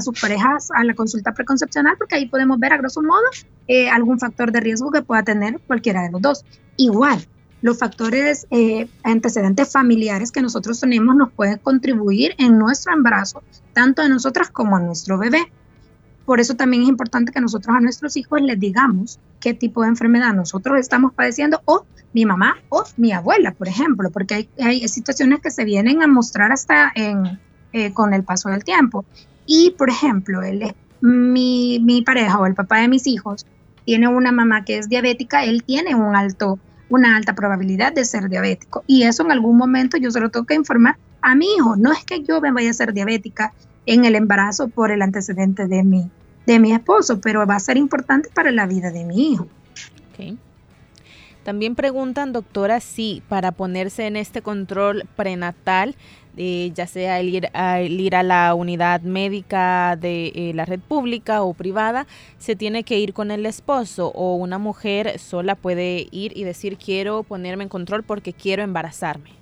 sus 0.00 0.18
parejas 0.20 0.70
a 0.70 0.84
la 0.84 0.94
consulta 0.94 1.32
preconcepcional 1.32 1.96
porque 1.98 2.14
ahí 2.14 2.26
podemos 2.26 2.58
ver 2.60 2.72
a 2.72 2.78
grosso 2.78 3.02
modo 3.02 3.24
eh, 3.66 3.90
algún 3.90 4.18
factor 4.18 4.52
de 4.52 4.60
riesgo 4.60 4.92
que 4.92 5.02
pueda 5.02 5.24
tener 5.24 5.58
cualquiera 5.66 6.02
de 6.02 6.12
los 6.12 6.22
dos. 6.22 6.44
Igual, 6.76 7.26
los 7.62 7.78
factores 7.78 8.46
eh, 8.50 8.88
antecedentes 9.04 9.72
familiares 9.72 10.30
que 10.30 10.42
nosotros 10.42 10.80
tenemos 10.80 11.16
nos 11.16 11.32
pueden 11.32 11.58
contribuir 11.58 12.34
en 12.38 12.58
nuestro 12.58 12.92
embarazo, 12.92 13.42
tanto 13.72 14.02
a 14.02 14.08
nosotras 14.08 14.50
como 14.50 14.76
a 14.76 14.80
nuestro 14.80 15.16
bebé. 15.16 15.50
Por 16.24 16.40
eso 16.40 16.54
también 16.54 16.84
es 16.84 16.88
importante 16.88 17.32
que 17.32 17.40
nosotros 17.40 17.76
a 17.76 17.80
nuestros 17.80 18.16
hijos 18.16 18.40
les 18.42 18.58
digamos 18.58 19.18
qué 19.40 19.54
tipo 19.54 19.82
de 19.82 19.88
enfermedad 19.88 20.32
nosotros 20.34 20.78
estamos 20.78 21.12
padeciendo 21.12 21.60
o 21.64 21.84
mi 22.12 22.26
mamá 22.26 22.56
o 22.68 22.84
mi 22.96 23.12
abuela, 23.12 23.52
por 23.52 23.68
ejemplo, 23.68 24.10
porque 24.10 24.48
hay, 24.58 24.88
situaciones 24.88 25.40
que 25.40 25.50
se 25.50 25.64
vienen 25.64 26.02
a 26.02 26.06
mostrar 26.06 26.52
hasta 26.52 26.92
eh, 26.94 27.92
con 27.92 28.12
el 28.12 28.22
paso 28.22 28.50
del 28.50 28.64
tiempo. 28.64 29.04
Y, 29.46 29.74
por 29.76 29.90
ejemplo, 29.90 30.42
él, 30.42 30.74
mi, 31.00 31.80
mi 31.82 32.02
pareja 32.02 32.38
o 32.38 32.46
el 32.46 32.54
papá 32.54 32.78
de 32.78 32.88
mis 32.88 33.06
hijos 33.06 33.46
tiene 33.84 34.08
una 34.08 34.30
mamá 34.32 34.64
que 34.64 34.78
es 34.78 34.88
diabética, 34.88 35.44
él 35.44 35.64
tiene 35.64 35.94
un 35.94 36.14
alto, 36.14 36.58
una 36.88 37.16
alta 37.16 37.34
probabilidad 37.34 37.92
de 37.92 38.04
ser 38.04 38.28
diabético. 38.28 38.84
Y 38.86 39.04
eso 39.04 39.24
en 39.24 39.32
algún 39.32 39.56
momento 39.56 39.96
yo 39.96 40.10
se 40.10 40.20
lo 40.20 40.30
tengo 40.30 40.46
que 40.46 40.54
informar 40.54 40.96
a 41.20 41.34
mi 41.34 41.46
hijo. 41.54 41.76
No 41.76 41.92
es 41.92 42.04
que 42.04 42.22
yo 42.22 42.40
me 42.40 42.52
vaya 42.52 42.70
a 42.70 42.74
ser 42.74 42.92
diabética, 42.92 43.52
en 43.86 44.04
el 44.04 44.14
embarazo 44.14 44.68
por 44.68 44.90
el 44.90 45.02
antecedente 45.02 45.66
de 45.66 45.82
mi, 45.82 46.10
de 46.46 46.58
mi 46.58 46.72
esposo, 46.72 47.20
pero 47.20 47.46
va 47.46 47.56
a 47.56 47.60
ser 47.60 47.76
importante 47.76 48.28
para 48.34 48.50
la 48.50 48.66
vida 48.66 48.90
de 48.90 49.04
mi 49.04 49.32
hijo. 49.32 49.46
También 51.42 51.74
preguntan, 51.74 52.32
doctora, 52.32 52.78
si 52.78 53.20
para 53.28 53.50
ponerse 53.50 54.06
en 54.06 54.14
este 54.14 54.42
control 54.42 55.08
prenatal, 55.16 55.96
eh, 56.36 56.70
ya 56.72 56.86
sea 56.86 57.18
el 57.18 57.28
ir, 57.28 57.48
a, 57.52 57.82
ir, 57.82 58.14
a, 58.14 58.22
la 58.22 58.54
unidad 58.54 59.00
médica 59.00 59.96
de 59.96 60.28
eh, 60.34 60.52
la 60.54 60.64
red 60.64 60.78
pública 60.78 61.42
o 61.42 61.52
privada, 61.52 62.06
se 62.38 62.54
tiene 62.54 62.84
que 62.84 63.00
ir 63.00 63.12
con 63.12 63.32
el 63.32 63.44
esposo 63.44 64.12
o 64.14 64.36
una 64.36 64.58
mujer 64.58 65.18
sola 65.18 65.56
puede 65.56 66.06
ir 66.12 66.32
y 66.36 66.44
decir 66.44 66.78
quiero 66.78 67.24
ponerme 67.24 67.64
en 67.64 67.68
control 67.68 68.04
porque 68.04 68.32
quiero 68.32 68.62
embarazarme 68.62 69.41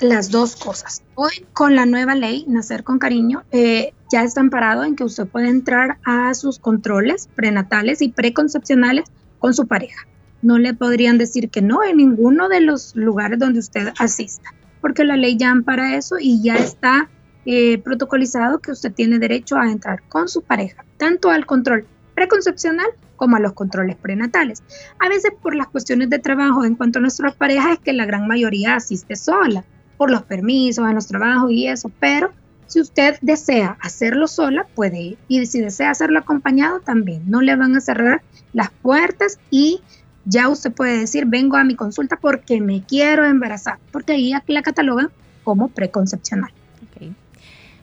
las 0.00 0.30
dos 0.30 0.56
cosas. 0.56 1.02
Hoy 1.14 1.46
con 1.52 1.76
la 1.76 1.86
nueva 1.86 2.14
ley, 2.14 2.44
Nacer 2.48 2.84
con 2.84 2.98
Cariño, 2.98 3.44
eh, 3.52 3.92
ya 4.10 4.22
está 4.24 4.40
amparado 4.40 4.84
en 4.84 4.96
que 4.96 5.04
usted 5.04 5.26
puede 5.26 5.48
entrar 5.48 5.98
a 6.04 6.34
sus 6.34 6.58
controles 6.58 7.28
prenatales 7.34 8.02
y 8.02 8.08
preconcepcionales 8.08 9.04
con 9.38 9.54
su 9.54 9.66
pareja. 9.66 10.06
No 10.42 10.58
le 10.58 10.74
podrían 10.74 11.18
decir 11.18 11.48
que 11.48 11.62
no 11.62 11.82
en 11.84 11.96
ninguno 11.96 12.48
de 12.48 12.60
los 12.60 12.94
lugares 12.96 13.38
donde 13.38 13.60
usted 13.60 13.92
asista, 13.98 14.52
porque 14.80 15.04
la 15.04 15.16
ley 15.16 15.36
ya 15.36 15.50
ampara 15.50 15.96
eso 15.96 16.16
y 16.20 16.42
ya 16.42 16.56
está 16.56 17.08
eh, 17.46 17.78
protocolizado 17.78 18.58
que 18.58 18.72
usted 18.72 18.92
tiene 18.92 19.18
derecho 19.18 19.56
a 19.56 19.70
entrar 19.70 20.02
con 20.08 20.28
su 20.28 20.42
pareja, 20.42 20.84
tanto 20.98 21.30
al 21.30 21.46
control 21.46 21.86
preconcepcional 22.14 22.86
como 23.16 23.36
a 23.36 23.40
los 23.40 23.52
controles 23.52 23.96
prenatales. 23.96 24.62
A 24.98 25.08
veces 25.08 25.32
por 25.40 25.54
las 25.54 25.68
cuestiones 25.68 26.10
de 26.10 26.18
trabajo 26.18 26.64
en 26.64 26.74
cuanto 26.74 26.98
a 26.98 27.02
nuestras 27.02 27.34
parejas 27.34 27.74
es 27.74 27.78
que 27.78 27.92
la 27.92 28.06
gran 28.06 28.26
mayoría 28.26 28.74
asiste 28.74 29.16
sola, 29.16 29.64
por 29.96 30.10
los 30.10 30.22
permisos 30.22 30.88
en 30.88 30.94
los 30.94 31.06
trabajos 31.06 31.50
y 31.50 31.68
eso, 31.68 31.90
pero 32.00 32.32
si 32.66 32.80
usted 32.80 33.16
desea 33.20 33.76
hacerlo 33.80 34.26
sola, 34.26 34.66
puede 34.74 35.00
ir. 35.00 35.18
Y 35.28 35.46
si 35.46 35.60
desea 35.60 35.90
hacerlo 35.90 36.18
acompañado, 36.18 36.80
también. 36.80 37.22
No 37.26 37.40
le 37.40 37.56
van 37.56 37.76
a 37.76 37.80
cerrar 37.80 38.22
las 38.52 38.70
puertas 38.70 39.38
y 39.50 39.80
ya 40.24 40.48
usted 40.48 40.72
puede 40.72 40.98
decir, 40.98 41.26
vengo 41.26 41.56
a 41.56 41.64
mi 41.64 41.76
consulta 41.76 42.18
porque 42.20 42.60
me 42.60 42.82
quiero 42.82 43.24
embarazar, 43.24 43.78
porque 43.92 44.12
ahí 44.12 44.32
la 44.46 44.62
catalogan 44.62 45.10
como 45.44 45.68
preconcepcional. 45.68 46.50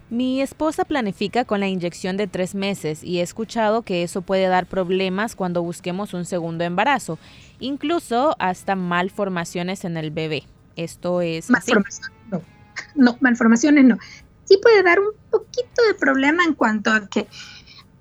Mi 0.09 0.41
esposa 0.41 0.83
planifica 0.83 1.45
con 1.45 1.61
la 1.61 1.69
inyección 1.69 2.17
de 2.17 2.27
tres 2.27 2.53
meses 2.53 3.01
y 3.01 3.19
he 3.19 3.21
escuchado 3.21 3.83
que 3.83 4.03
eso 4.03 4.21
puede 4.21 4.47
dar 4.47 4.65
problemas 4.65 5.37
cuando 5.37 5.63
busquemos 5.63 6.13
un 6.13 6.25
segundo 6.25 6.65
embarazo, 6.65 7.17
incluso 7.61 8.35
hasta 8.37 8.75
malformaciones 8.75 9.85
en 9.85 9.95
el 9.95 10.11
bebé. 10.11 10.43
Esto 10.75 11.21
es... 11.21 11.49
Malformaciones 11.49 12.01
no. 12.29 12.41
No, 12.95 13.17
malformaciones 13.19 13.85
no. 13.85 13.97
Sí 14.45 14.59
puede 14.61 14.83
dar 14.83 14.99
un 14.99 15.11
poquito 15.29 15.83
de 15.87 15.93
problema 15.93 16.43
en 16.43 16.53
cuanto 16.53 16.91
a 16.91 17.07
que 17.07 17.27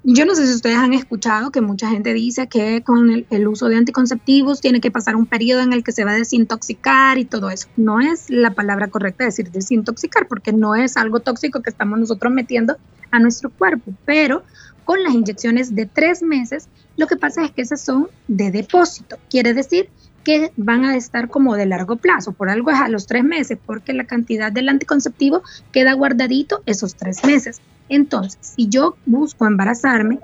yo 0.02 0.24
no 0.24 0.34
sé 0.34 0.46
si 0.46 0.54
ustedes 0.54 0.78
han 0.78 0.94
escuchado 0.94 1.50
que 1.50 1.60
mucha 1.60 1.90
gente 1.90 2.14
dice 2.14 2.48
que 2.48 2.82
con 2.82 3.26
el, 3.28 3.48
uso 3.48 3.68
de 3.68 3.76
anticonceptivos 3.76 4.62
tiene 4.62 4.80
que 4.80 4.90
pasar 4.90 5.14
un 5.14 5.26
periodo 5.26 5.60
en 5.60 5.74
el 5.74 5.84
que 5.84 5.92
se 5.92 6.04
va 6.04 6.12
a 6.12 6.14
desintoxicar 6.14 7.18
y 7.18 7.26
todo 7.26 7.50
eso. 7.50 7.68
No 7.76 8.00
es 8.00 8.30
la 8.30 8.52
palabra 8.52 8.88
correcta 8.88 9.24
decir 9.24 9.50
desintoxicar 9.50 10.26
porque 10.26 10.54
no 10.54 10.74
es 10.74 10.96
algo 10.96 11.20
tóxico 11.20 11.60
que 11.60 11.68
estamos 11.68 11.98
nosotros 11.98 12.32
metiendo 12.32 12.78
a 13.10 13.18
nuestro 13.18 13.50
cuerpo, 13.50 13.92
pero 14.06 14.42
con 14.84 15.02
las 15.02 15.12
inyecciones 15.12 15.74
de 15.74 15.84
tres 15.84 16.22
meses 16.22 16.68
lo 16.96 17.06
que 17.06 17.16
pasa 17.16 17.44
es 17.44 17.50
que 17.50 17.60
esas 17.60 17.82
son 17.82 18.08
de 18.26 18.50
depósito. 18.50 19.18
Quiere 19.28 19.52
decir 19.52 19.90
que 20.24 20.52
van 20.56 20.84
a 20.84 20.96
estar 20.96 21.28
como 21.28 21.56
de 21.56 21.66
largo 21.66 21.96
plazo, 21.96 22.32
por 22.32 22.50
algo 22.50 22.70
es 22.70 22.78
a 22.78 22.88
los 22.88 23.06
tres 23.06 23.24
meses, 23.24 23.58
porque 23.64 23.92
la 23.92 24.04
cantidad 24.04 24.52
del 24.52 24.68
anticonceptivo 24.68 25.42
queda 25.72 25.94
guardadito 25.94 26.62
esos 26.66 26.94
tres 26.94 27.24
meses. 27.24 27.60
Entonces, 27.88 28.38
si 28.40 28.68
yo 28.68 28.96
busco 29.06 29.46
embarazarme, 29.46 30.20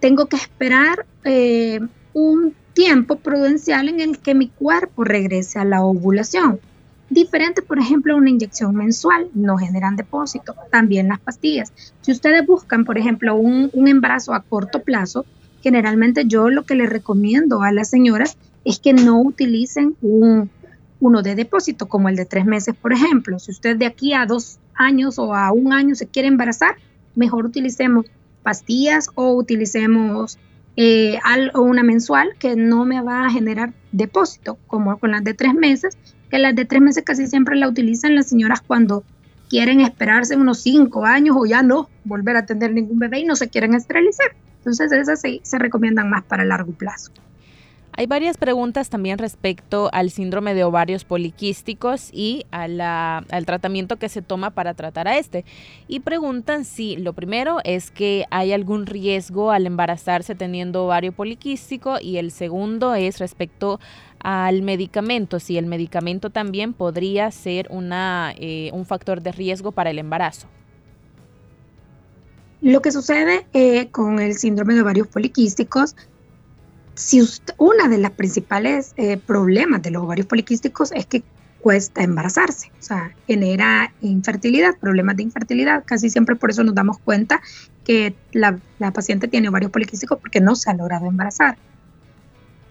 tengo 0.00 0.26
que 0.26 0.36
esperar 0.36 1.06
eh, 1.24 1.80
un 2.12 2.54
tiempo 2.74 3.16
prudencial 3.16 3.88
en 3.88 4.00
el 4.00 4.18
que 4.18 4.34
mi 4.34 4.48
cuerpo 4.48 5.04
regrese 5.04 5.58
a 5.58 5.64
la 5.64 5.82
ovulación. 5.82 6.60
Diferente, 7.08 7.62
por 7.62 7.78
ejemplo, 7.78 8.16
una 8.16 8.30
inyección 8.30 8.74
mensual, 8.74 9.28
no 9.34 9.56
generan 9.56 9.96
depósito. 9.96 10.54
También 10.70 11.08
las 11.08 11.20
pastillas. 11.20 11.72
Si 12.00 12.12
ustedes 12.12 12.44
buscan, 12.46 12.84
por 12.84 12.98
ejemplo, 12.98 13.36
un, 13.36 13.70
un 13.72 13.88
embarazo 13.88 14.34
a 14.34 14.42
corto 14.42 14.82
plazo, 14.82 15.24
generalmente 15.62 16.24
yo 16.26 16.50
lo 16.50 16.64
que 16.64 16.74
les 16.74 16.90
recomiendo 16.90 17.62
a 17.62 17.72
las 17.72 17.88
señoras 17.88 18.36
es 18.64 18.78
que 18.78 18.92
no 18.92 19.20
utilicen 19.20 19.96
un, 20.00 20.50
uno 21.00 21.22
de 21.22 21.34
depósito, 21.34 21.86
como 21.86 22.08
el 22.08 22.16
de 22.16 22.24
tres 22.24 22.46
meses, 22.46 22.74
por 22.74 22.92
ejemplo. 22.92 23.38
Si 23.38 23.50
usted 23.50 23.76
de 23.76 23.86
aquí 23.86 24.14
a 24.14 24.26
dos 24.26 24.58
años 24.74 25.18
o 25.18 25.34
a 25.34 25.52
un 25.52 25.72
año 25.72 25.94
se 25.94 26.06
quiere 26.06 26.28
embarazar, 26.28 26.76
mejor 27.14 27.46
utilicemos 27.46 28.06
pastillas 28.42 29.10
o 29.14 29.32
utilicemos 29.34 30.38
eh, 30.76 31.18
una 31.54 31.82
mensual 31.82 32.34
que 32.38 32.56
no 32.56 32.84
me 32.84 33.00
va 33.00 33.26
a 33.26 33.30
generar 33.30 33.72
depósito, 33.92 34.58
como 34.66 34.98
con 34.98 35.12
las 35.12 35.24
de 35.24 35.34
tres 35.34 35.54
meses, 35.54 35.96
que 36.30 36.38
las 36.38 36.54
de 36.54 36.64
tres 36.64 36.82
meses 36.82 37.04
casi 37.04 37.26
siempre 37.26 37.56
la 37.56 37.68
utilizan 37.68 38.14
las 38.14 38.28
señoras 38.28 38.60
cuando 38.60 39.04
quieren 39.48 39.80
esperarse 39.80 40.36
unos 40.36 40.62
cinco 40.62 41.04
años 41.04 41.36
o 41.38 41.46
ya 41.46 41.62
no 41.62 41.88
volver 42.04 42.36
a 42.36 42.46
tener 42.46 42.72
ningún 42.72 42.98
bebé 42.98 43.20
y 43.20 43.24
no 43.24 43.36
se 43.36 43.48
quieren 43.48 43.74
esterilizar. 43.74 44.34
Entonces 44.58 44.90
esas 44.92 45.20
se 45.20 45.58
recomiendan 45.58 46.08
más 46.10 46.24
para 46.24 46.44
largo 46.44 46.72
plazo. 46.72 47.12
Hay 47.96 48.06
varias 48.06 48.38
preguntas 48.38 48.90
también 48.90 49.18
respecto 49.18 49.88
al 49.92 50.10
síndrome 50.10 50.54
de 50.54 50.64
ovarios 50.64 51.04
poliquísticos 51.04 52.08
y 52.12 52.44
al 52.50 53.46
tratamiento 53.46 53.98
que 53.98 54.08
se 54.08 54.20
toma 54.20 54.50
para 54.50 54.74
tratar 54.74 55.06
a 55.06 55.16
este. 55.16 55.44
Y 55.86 56.00
preguntan 56.00 56.64
si 56.64 56.96
lo 56.96 57.12
primero 57.12 57.58
es 57.62 57.92
que 57.92 58.24
hay 58.30 58.52
algún 58.52 58.86
riesgo 58.86 59.52
al 59.52 59.66
embarazarse 59.66 60.34
teniendo 60.34 60.86
ovario 60.86 61.12
poliquístico 61.12 61.98
y 62.00 62.16
el 62.16 62.32
segundo 62.32 62.96
es 62.96 63.20
respecto 63.20 63.78
al 64.18 64.62
medicamento, 64.62 65.38
si 65.38 65.56
el 65.56 65.66
medicamento 65.66 66.30
también 66.30 66.72
podría 66.72 67.30
ser 67.30 67.68
eh, 67.70 68.70
un 68.72 68.86
factor 68.86 69.22
de 69.22 69.30
riesgo 69.30 69.70
para 69.70 69.90
el 69.90 70.00
embarazo. 70.00 70.48
Lo 72.60 72.80
que 72.82 72.90
sucede 72.90 73.46
eh, 73.52 73.90
con 73.90 74.18
el 74.18 74.34
síndrome 74.34 74.74
de 74.74 74.80
ovarios 74.80 75.06
poliquísticos 75.06 75.94
si 76.94 77.22
una 77.58 77.88
de 77.88 77.98
las 77.98 78.12
principales 78.12 78.92
eh, 78.96 79.16
problemas 79.16 79.82
de 79.82 79.90
los 79.90 80.02
ovarios 80.02 80.26
poliquísticos 80.26 80.92
es 80.92 81.06
que 81.06 81.22
cuesta 81.60 82.02
embarazarse, 82.02 82.70
o 82.78 82.82
sea, 82.82 83.14
genera 83.26 83.90
infertilidad, 84.02 84.76
problemas 84.78 85.16
de 85.16 85.22
infertilidad. 85.22 85.82
Casi 85.86 86.10
siempre 86.10 86.36
por 86.36 86.50
eso 86.50 86.62
nos 86.62 86.74
damos 86.74 86.98
cuenta 86.98 87.40
que 87.84 88.14
la, 88.32 88.58
paciente 88.92 89.28
tiene 89.28 89.48
ovarios 89.48 89.70
poliquísticos 89.70 90.18
porque 90.18 90.42
no 90.42 90.56
se 90.56 90.70
ha 90.70 90.74
logrado 90.74 91.06
embarazar. 91.06 91.56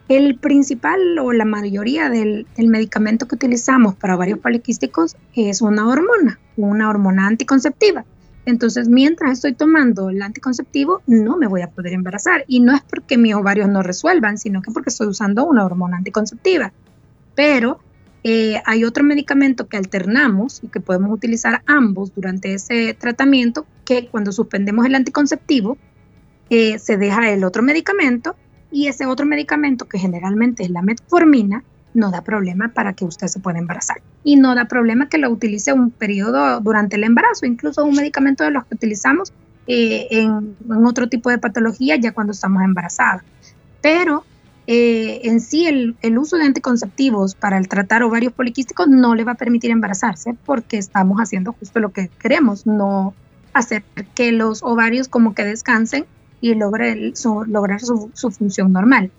El 0.09 0.38
principal 0.38 0.99
o 1.17 1.33
la 1.33 1.45
mayoría 1.45 2.09
del, 2.09 2.45
del 2.55 2.67
medicamento 2.67 3.27
que 3.27 3.33
utilizamos 3.33 3.95
para 3.95 4.15
ovarios 4.15 4.38
poliquísticos 4.38 5.15
es 5.33 5.63
una 5.63 5.88
hormona, 5.88 6.39
una 6.55 6.88
hormona 6.88 7.25
anticonceptiva. 7.25 8.05
Entonces, 8.45 8.89
mientras 8.89 9.32
estoy 9.34 9.53
tomando 9.53 10.10
el 10.10 10.21
anticonceptivo, 10.21 11.01
no 11.08 11.38
me 11.38 11.47
voy 11.47 11.62
a 11.62 11.69
poder 11.69 11.93
embarazar. 11.93 12.43
Y 12.47 12.60
no 12.60 12.75
es 12.75 12.82
porque 12.82 13.17
mis 13.17 13.36
ovarios 13.36 13.69
no 13.69 13.84
resuelvan, 13.84 14.38
sino 14.38 14.62
que 14.62 14.71
porque 14.71 14.89
estoy 14.89 15.08
usando 15.08 15.45
una 15.45 15.65
hormona 15.65 15.97
anticonceptiva. 15.97 16.73
Pero 17.36 17.79
eh, 18.23 18.62
hay 18.65 18.84
otro 18.86 19.03
medicamento 19.03 19.67
que 19.67 19.77
alternamos 19.77 20.63
y 20.63 20.67
que 20.67 20.79
podemos 20.79 21.12
utilizar 21.12 21.62
ambos 21.65 22.13
durante 22.13 22.53
ese 22.53 22.93
tratamiento, 22.93 23.65
que 23.86 24.08
cuando 24.08 24.32
suspendemos 24.32 24.86
el 24.86 24.95
anticonceptivo, 24.95 25.77
eh, 26.49 26.79
se 26.79 26.97
deja 26.97 27.32
el 27.32 27.43
otro 27.43 27.63
medicamento 27.63 28.36
y 28.71 28.88
ese 28.88 29.06
otro 29.06 29.25
medicamento, 29.25 29.88
que 29.88 29.99
generalmente 29.99 30.63
es 30.63 30.69
la 30.69 30.82
metformina, 30.82 31.63
no 31.93 32.12
da 32.12 32.21
problema 32.21 32.69
para 32.69 32.93
que 32.93 33.06
usted 33.06 33.27
se 33.27 33.39
pueda 33.39 33.60
embarazar. 33.60 33.97
Y 34.23 34.36
no 34.36 34.56
da 34.56 34.65
problema 34.65 35.10
que 35.10 35.17
lo 35.17 35.29
utilice 35.29 35.73
un 35.73 35.91
periodo 35.91 36.60
durante 36.60 36.95
el 36.95 37.03
embarazo, 37.03 37.45
incluso 37.45 37.86
un 37.86 37.95
medicamento 37.95 38.43
de 38.43 38.51
los 38.51 38.65
que 38.65 38.75
utilizamos 38.75 39.34
eh, 39.67 40.08
en, 40.12 40.56
otro 40.86 41.08
tipo 41.08 41.29
de 41.29 41.38
patología 41.38 41.95
ya 41.95 42.12
cuando 42.12 42.34
estamos 42.34 42.63
embarazadas. 42.63 43.23
Pero 43.82 44.23
eh, 44.67 45.21
en 45.23 45.39
sí 45.39 45.65
el, 45.65 46.17
uso 46.17 46.38
de 46.38 46.45
anticonceptivos 46.45 47.36
para 47.36 47.58
el 47.58 47.67
tratar 47.67 48.03
ovarios 48.03 48.34
poliquísticos 48.34 48.88
no 48.88 49.15
le 49.15 49.23
va 49.23 49.34
a 49.34 49.36
permitir 49.36 49.71
embarazarse 49.71 50.36
porque 50.45 50.77
estamos 50.77 51.19
haciendo 51.19 51.53
justo 51.53 51.79
lo 51.79 51.91
que 51.91 52.10
queremos, 52.19 52.65
no 52.65 53.13
hacer 53.53 53.84
que 54.15 54.32
los 54.32 54.63
ovarios 54.63 55.08
como 55.08 55.36
que 55.36 55.45
descansen 55.45 56.06
y 56.41 56.56
logre 56.56 57.13
lograr 57.47 57.79
su, 57.82 58.10
su 58.13 58.32
función 58.32 58.73
normal. 58.73 59.12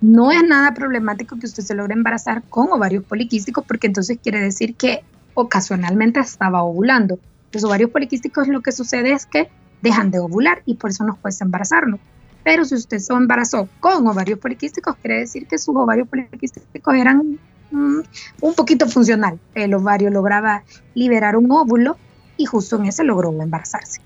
No 0.00 0.30
es 0.30 0.42
nada 0.42 0.72
problemático 0.72 1.38
que 1.38 1.46
usted 1.46 1.62
se 1.62 1.74
logre 1.74 1.92
embarazar 1.92 2.42
con 2.48 2.72
ovarios 2.72 3.04
poliquísticos 3.04 3.64
porque 3.66 3.86
entonces 3.86 4.18
quiere 4.22 4.40
decir 4.40 4.74
que 4.74 5.04
ocasionalmente 5.34 6.20
estaba 6.20 6.62
ovulando. 6.62 7.18
Los 7.52 7.64
ovarios 7.64 7.90
poliquísticos 7.90 8.48
lo 8.48 8.62
que 8.62 8.72
sucede 8.72 9.12
es 9.12 9.26
que 9.26 9.50
dejan 9.82 10.10
de 10.10 10.18
ovular 10.18 10.62
y 10.64 10.74
por 10.74 10.90
eso 10.90 11.04
nos 11.04 11.18
cuesta 11.18 11.44
embarazarnos. 11.44 12.00
Pero 12.42 12.64
si 12.64 12.76
usted 12.76 12.98
se 12.98 13.12
embarazó 13.12 13.68
con 13.80 14.06
ovarios 14.06 14.38
poliquísticos, 14.38 14.96
quiere 14.96 15.18
decir 15.18 15.46
que 15.46 15.58
sus 15.58 15.76
ovarios 15.76 16.08
poliquísticos 16.08 16.94
eran 16.94 17.38
mm, 17.70 18.00
un 18.40 18.54
poquito 18.54 18.88
funcional. 18.88 19.38
El 19.54 19.74
ovario 19.74 20.08
lograba 20.10 20.62
liberar 20.94 21.36
un 21.36 21.50
óvulo 21.50 21.98
y 22.38 22.46
justo 22.46 22.76
en 22.76 22.86
ese 22.86 23.04
logró 23.04 23.30
embarazarse. 23.30 24.00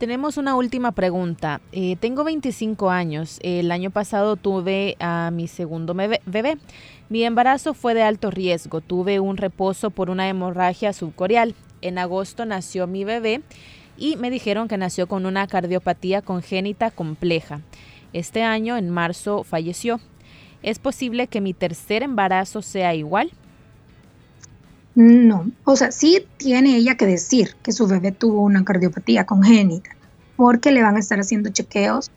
Tenemos 0.00 0.38
una 0.38 0.56
última 0.56 0.92
pregunta. 0.92 1.60
Eh, 1.72 1.94
tengo 2.00 2.24
25 2.24 2.88
años. 2.88 3.38
El 3.42 3.70
año 3.70 3.90
pasado 3.90 4.36
tuve 4.36 4.96
a 4.98 5.30
mi 5.30 5.46
segundo 5.46 5.92
bebé. 5.92 6.56
Mi 7.10 7.22
embarazo 7.22 7.74
fue 7.74 7.92
de 7.92 8.02
alto 8.02 8.30
riesgo. 8.30 8.80
Tuve 8.80 9.20
un 9.20 9.36
reposo 9.36 9.90
por 9.90 10.08
una 10.08 10.26
hemorragia 10.26 10.94
subcorial. 10.94 11.54
En 11.82 11.98
agosto 11.98 12.46
nació 12.46 12.86
mi 12.86 13.04
bebé 13.04 13.42
y 13.98 14.16
me 14.16 14.30
dijeron 14.30 14.68
que 14.68 14.78
nació 14.78 15.06
con 15.06 15.26
una 15.26 15.46
cardiopatía 15.46 16.22
congénita 16.22 16.90
compleja. 16.90 17.60
Este 18.14 18.42
año, 18.42 18.78
en 18.78 18.88
marzo, 18.88 19.44
falleció. 19.44 20.00
¿Es 20.62 20.78
posible 20.78 21.26
que 21.26 21.42
mi 21.42 21.52
tercer 21.52 22.02
embarazo 22.02 22.62
sea 22.62 22.94
igual? 22.94 23.32
No, 24.94 25.50
o 25.64 25.76
sea, 25.76 25.92
sí 25.92 26.26
tiene 26.36 26.76
ella 26.76 26.96
que 26.96 27.06
decir 27.06 27.54
que 27.62 27.72
su 27.72 27.86
bebé 27.86 28.12
tuvo 28.12 28.42
una 28.42 28.64
cardiopatía 28.64 29.24
congénita, 29.24 29.90
porque 30.36 30.72
le 30.72 30.82
van 30.82 30.96
a 30.96 31.00
estar 31.00 31.20
haciendo 31.20 31.50
chequeos 31.50 32.10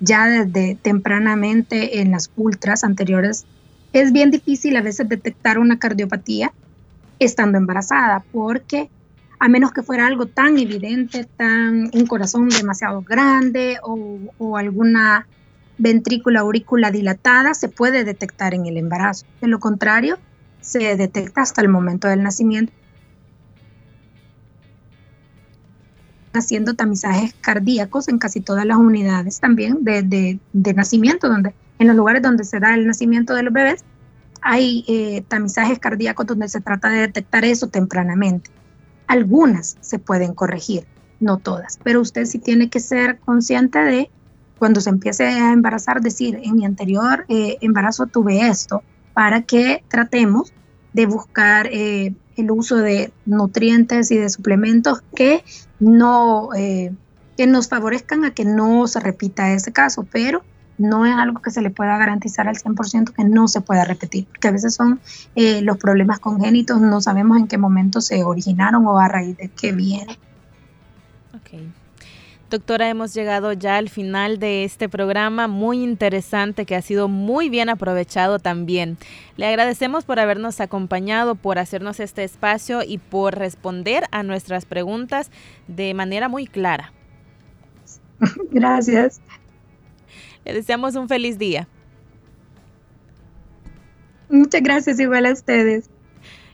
ya 0.00 0.26
desde 0.26 0.76
tempranamente 0.80 2.00
en 2.00 2.10
las 2.10 2.30
ultras 2.36 2.84
anteriores. 2.84 3.46
Es 3.92 4.12
bien 4.12 4.30
difícil 4.30 4.76
a 4.76 4.82
veces 4.82 5.08
detectar 5.08 5.58
una 5.58 5.78
cardiopatía 5.78 6.52
estando 7.18 7.58
embarazada, 7.58 8.22
porque 8.30 8.90
a 9.40 9.48
menos 9.48 9.72
que 9.72 9.82
fuera 9.82 10.06
algo 10.06 10.26
tan 10.26 10.58
evidente, 10.58 11.24
tan 11.24 11.90
un 11.94 12.06
corazón 12.06 12.48
demasiado 12.48 13.02
grande 13.02 13.78
o, 13.82 14.18
o 14.38 14.56
alguna 14.56 15.26
ventrícula 15.78 16.40
aurícula 16.40 16.90
dilatada, 16.90 17.54
se 17.54 17.68
puede 17.68 18.04
detectar 18.04 18.52
en 18.52 18.66
el 18.66 18.76
embarazo. 18.76 19.26
De 19.40 19.48
lo 19.48 19.60
contrario, 19.60 20.18
se 20.60 20.96
detecta 20.96 21.42
hasta 21.42 21.60
el 21.60 21.68
momento 21.68 22.08
del 22.08 22.22
nacimiento. 22.22 22.72
haciendo 26.34 26.74
tamizajes 26.74 27.34
cardíacos 27.40 28.08
en 28.08 28.18
casi 28.18 28.40
todas 28.40 28.64
las 28.64 28.76
unidades 28.76 29.40
también 29.40 29.82
de, 29.82 30.38
de, 30.52 30.74
nacimiento, 30.74 31.28
donde 31.28 31.52
en 31.78 31.86
los 31.86 31.96
lugares 31.96 32.22
donde 32.22 32.44
se 32.44 32.60
da 32.60 32.74
el 32.74 32.86
nacimiento 32.86 33.34
de 33.34 33.42
los 33.42 33.52
bebés, 33.52 33.84
hay 34.40 34.84
eh, 34.88 35.24
tamizajes 35.26 35.78
cardíacos 35.78 36.26
donde 36.26 36.48
se 36.48 36.60
trata 36.60 36.88
de 36.88 37.00
detectar 37.00 37.44
eso 37.44 37.68
tempranamente. 37.68 38.50
Algunas 39.06 39.76
se 39.80 39.98
pueden 39.98 40.34
corregir, 40.34 40.86
no 41.18 41.38
todas, 41.38 41.78
pero 41.82 42.00
usted 42.00 42.24
sí 42.26 42.38
tiene 42.38 42.70
que 42.70 42.80
ser 42.80 43.18
consciente 43.18 43.78
de 43.80 44.10
cuando 44.58 44.80
se 44.80 44.90
empiece 44.90 45.24
a 45.24 45.52
embarazar, 45.52 46.00
decir, 46.00 46.40
en 46.42 46.56
mi 46.56 46.64
anterior 46.64 47.24
eh, 47.28 47.58
embarazo 47.60 48.06
tuve 48.06 48.48
esto, 48.48 48.82
para 49.18 49.42
que 49.42 49.82
tratemos 49.88 50.52
de 50.92 51.06
buscar 51.06 51.66
eh, 51.72 52.14
el 52.36 52.52
uso 52.52 52.76
de 52.76 53.12
nutrientes 53.26 54.12
y 54.12 54.16
de 54.16 54.30
suplementos 54.30 55.02
que 55.16 55.42
no 55.80 56.50
eh, 56.54 56.92
que 57.36 57.48
nos 57.48 57.68
favorezcan 57.68 58.24
a 58.24 58.30
que 58.30 58.44
no 58.44 58.86
se 58.86 59.00
repita 59.00 59.52
ese 59.52 59.72
caso, 59.72 60.06
pero 60.08 60.44
no 60.78 61.04
es 61.04 61.16
algo 61.16 61.42
que 61.42 61.50
se 61.50 61.62
le 61.62 61.70
pueda 61.70 61.98
garantizar 61.98 62.46
al 62.46 62.58
100% 62.58 63.12
que 63.12 63.24
no 63.24 63.48
se 63.48 63.60
pueda 63.60 63.84
repetir, 63.84 64.26
porque 64.26 64.46
a 64.46 64.52
veces 64.52 64.76
son 64.76 65.00
eh, 65.34 65.62
los 65.62 65.78
problemas 65.78 66.20
congénitos, 66.20 66.80
no 66.80 67.00
sabemos 67.00 67.38
en 67.38 67.48
qué 67.48 67.58
momento 67.58 68.00
se 68.00 68.22
originaron 68.22 68.86
o 68.86 69.00
a 69.00 69.08
raíz 69.08 69.36
de 69.36 69.48
qué 69.48 69.72
vienen. 69.72 70.16
Okay. 71.40 71.72
Doctora, 72.50 72.88
hemos 72.88 73.12
llegado 73.12 73.52
ya 73.52 73.76
al 73.76 73.90
final 73.90 74.38
de 74.38 74.64
este 74.64 74.88
programa 74.88 75.48
muy 75.48 75.82
interesante 75.82 76.64
que 76.64 76.76
ha 76.76 76.80
sido 76.80 77.06
muy 77.06 77.50
bien 77.50 77.68
aprovechado 77.68 78.38
también. 78.38 78.96
Le 79.36 79.46
agradecemos 79.46 80.06
por 80.06 80.18
habernos 80.18 80.60
acompañado, 80.62 81.34
por 81.34 81.58
hacernos 81.58 82.00
este 82.00 82.24
espacio 82.24 82.82
y 82.82 82.96
por 82.96 83.36
responder 83.36 84.04
a 84.12 84.22
nuestras 84.22 84.64
preguntas 84.64 85.30
de 85.66 85.92
manera 85.92 86.30
muy 86.30 86.46
clara. 86.46 86.94
Gracias. 88.50 89.20
Le 90.46 90.54
deseamos 90.54 90.94
un 90.94 91.06
feliz 91.06 91.36
día. 91.36 91.68
Muchas 94.30 94.62
gracias 94.62 94.98
igual 95.00 95.26
a 95.26 95.32
ustedes. 95.32 95.90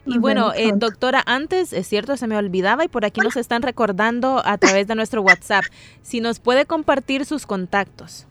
Y 0.06 0.18
bueno, 0.18 0.52
eh, 0.54 0.72
doctora, 0.74 1.22
antes, 1.24 1.72
es 1.72 1.86
cierto, 1.86 2.16
se 2.16 2.26
me 2.26 2.36
olvidaba 2.36 2.84
y 2.84 2.88
por 2.88 3.06
aquí 3.06 3.20
nos 3.20 3.36
están 3.36 3.62
recordando 3.62 4.42
a 4.44 4.58
través 4.58 4.86
de 4.86 4.94
nuestro 4.94 5.22
WhatsApp. 5.22 5.64
Si 6.02 6.20
nos 6.20 6.40
puede 6.40 6.66
compartir 6.66 7.24
sus 7.24 7.46
contactos. 7.46 8.26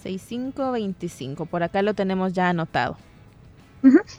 6525. 0.01 1.45
Por 1.45 1.63
acá 1.63 1.81
lo 1.81 1.93
tenemos 1.93 2.33
ya 2.33 2.49
anotado. 2.49 2.97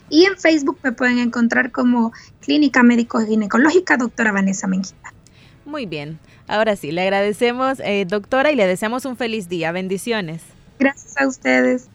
Y 0.09 0.25
en 0.25 0.37
Facebook 0.37 0.77
me 0.83 0.91
pueden 0.91 1.19
encontrar 1.19 1.71
como 1.71 2.11
Clínica 2.41 2.83
Médico 2.83 3.19
Ginecológica 3.21 3.97
Doctora 3.97 4.31
Vanessa 4.31 4.67
Mengita. 4.67 5.13
Muy 5.65 5.85
bien. 5.85 6.19
Ahora 6.47 6.75
sí, 6.75 6.91
le 6.91 7.03
agradecemos, 7.03 7.79
eh, 7.79 8.05
doctora, 8.05 8.51
y 8.51 8.55
le 8.55 8.67
deseamos 8.67 9.05
un 9.05 9.15
feliz 9.15 9.47
día. 9.47 9.71
Bendiciones. 9.71 10.41
Gracias 10.79 11.15
a 11.17 11.27
ustedes. 11.27 11.87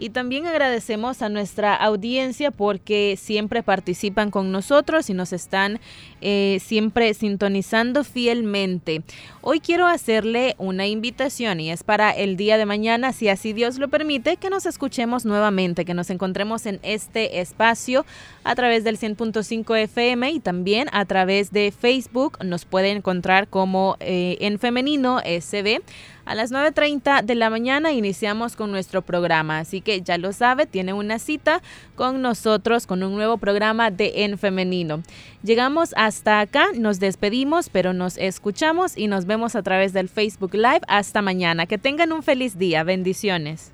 Y 0.00 0.08
también 0.08 0.46
agradecemos 0.46 1.20
a 1.20 1.28
nuestra 1.28 1.74
audiencia 1.74 2.50
porque 2.50 3.18
siempre 3.20 3.62
participan 3.62 4.30
con 4.30 4.50
nosotros 4.50 5.10
y 5.10 5.14
nos 5.14 5.34
están 5.34 5.78
eh, 6.22 6.58
siempre 6.64 7.12
sintonizando 7.12 8.02
fielmente. 8.02 9.02
Hoy 9.42 9.60
quiero 9.60 9.86
hacerle 9.86 10.54
una 10.56 10.86
invitación 10.86 11.60
y 11.60 11.70
es 11.70 11.82
para 11.82 12.12
el 12.12 12.38
día 12.38 12.56
de 12.56 12.64
mañana, 12.64 13.12
si 13.12 13.28
así 13.28 13.52
Dios 13.52 13.76
lo 13.76 13.88
permite, 13.88 14.38
que 14.38 14.48
nos 14.48 14.64
escuchemos 14.64 15.26
nuevamente, 15.26 15.84
que 15.84 15.92
nos 15.92 16.08
encontremos 16.08 16.64
en 16.64 16.80
este 16.82 17.40
espacio 17.40 18.06
a 18.42 18.54
través 18.54 18.84
del 18.84 18.98
100.5 18.98 19.76
FM 19.80 20.30
y 20.30 20.40
también 20.40 20.88
a 20.92 21.04
través 21.04 21.52
de 21.52 21.74
Facebook. 21.78 22.38
Nos 22.42 22.64
puede 22.64 22.88
encontrar 22.88 23.48
como 23.48 23.98
eh, 24.00 24.38
en 24.40 24.58
femenino 24.58 25.20
SB. 25.20 25.82
A 26.24 26.34
las 26.34 26.52
9.30 26.52 27.22
de 27.22 27.34
la 27.34 27.50
mañana 27.50 27.92
iniciamos 27.92 28.56
con 28.56 28.70
nuestro 28.70 29.02
programa, 29.02 29.58
así 29.58 29.80
que 29.80 30.02
ya 30.02 30.18
lo 30.18 30.32
sabe, 30.32 30.66
tiene 30.66 30.92
una 30.92 31.18
cita 31.18 31.62
con 31.96 32.22
nosotros 32.22 32.86
con 32.86 33.02
un 33.02 33.14
nuevo 33.14 33.38
programa 33.38 33.90
de 33.90 34.24
En 34.24 34.38
Femenino. 34.38 35.02
Llegamos 35.42 35.94
hasta 35.96 36.40
acá, 36.40 36.66
nos 36.74 37.00
despedimos, 37.00 37.68
pero 37.70 37.92
nos 37.92 38.18
escuchamos 38.18 38.96
y 38.96 39.06
nos 39.06 39.26
vemos 39.26 39.56
a 39.56 39.62
través 39.62 39.92
del 39.92 40.08
Facebook 40.08 40.54
Live. 40.54 40.80
Hasta 40.88 41.22
mañana. 41.22 41.66
Que 41.66 41.78
tengan 41.78 42.12
un 42.12 42.22
feliz 42.22 42.58
día. 42.58 42.82
Bendiciones. 42.84 43.72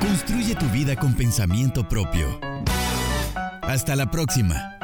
Construye 0.00 0.54
tu 0.54 0.66
vida 0.66 0.96
con 0.96 1.14
pensamiento 1.14 1.88
propio. 1.88 2.40
Hasta 3.62 3.96
la 3.96 4.10
próxima. 4.10 4.81